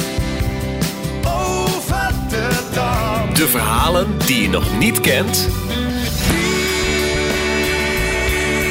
[3.34, 5.48] De verhalen die je nog niet kent.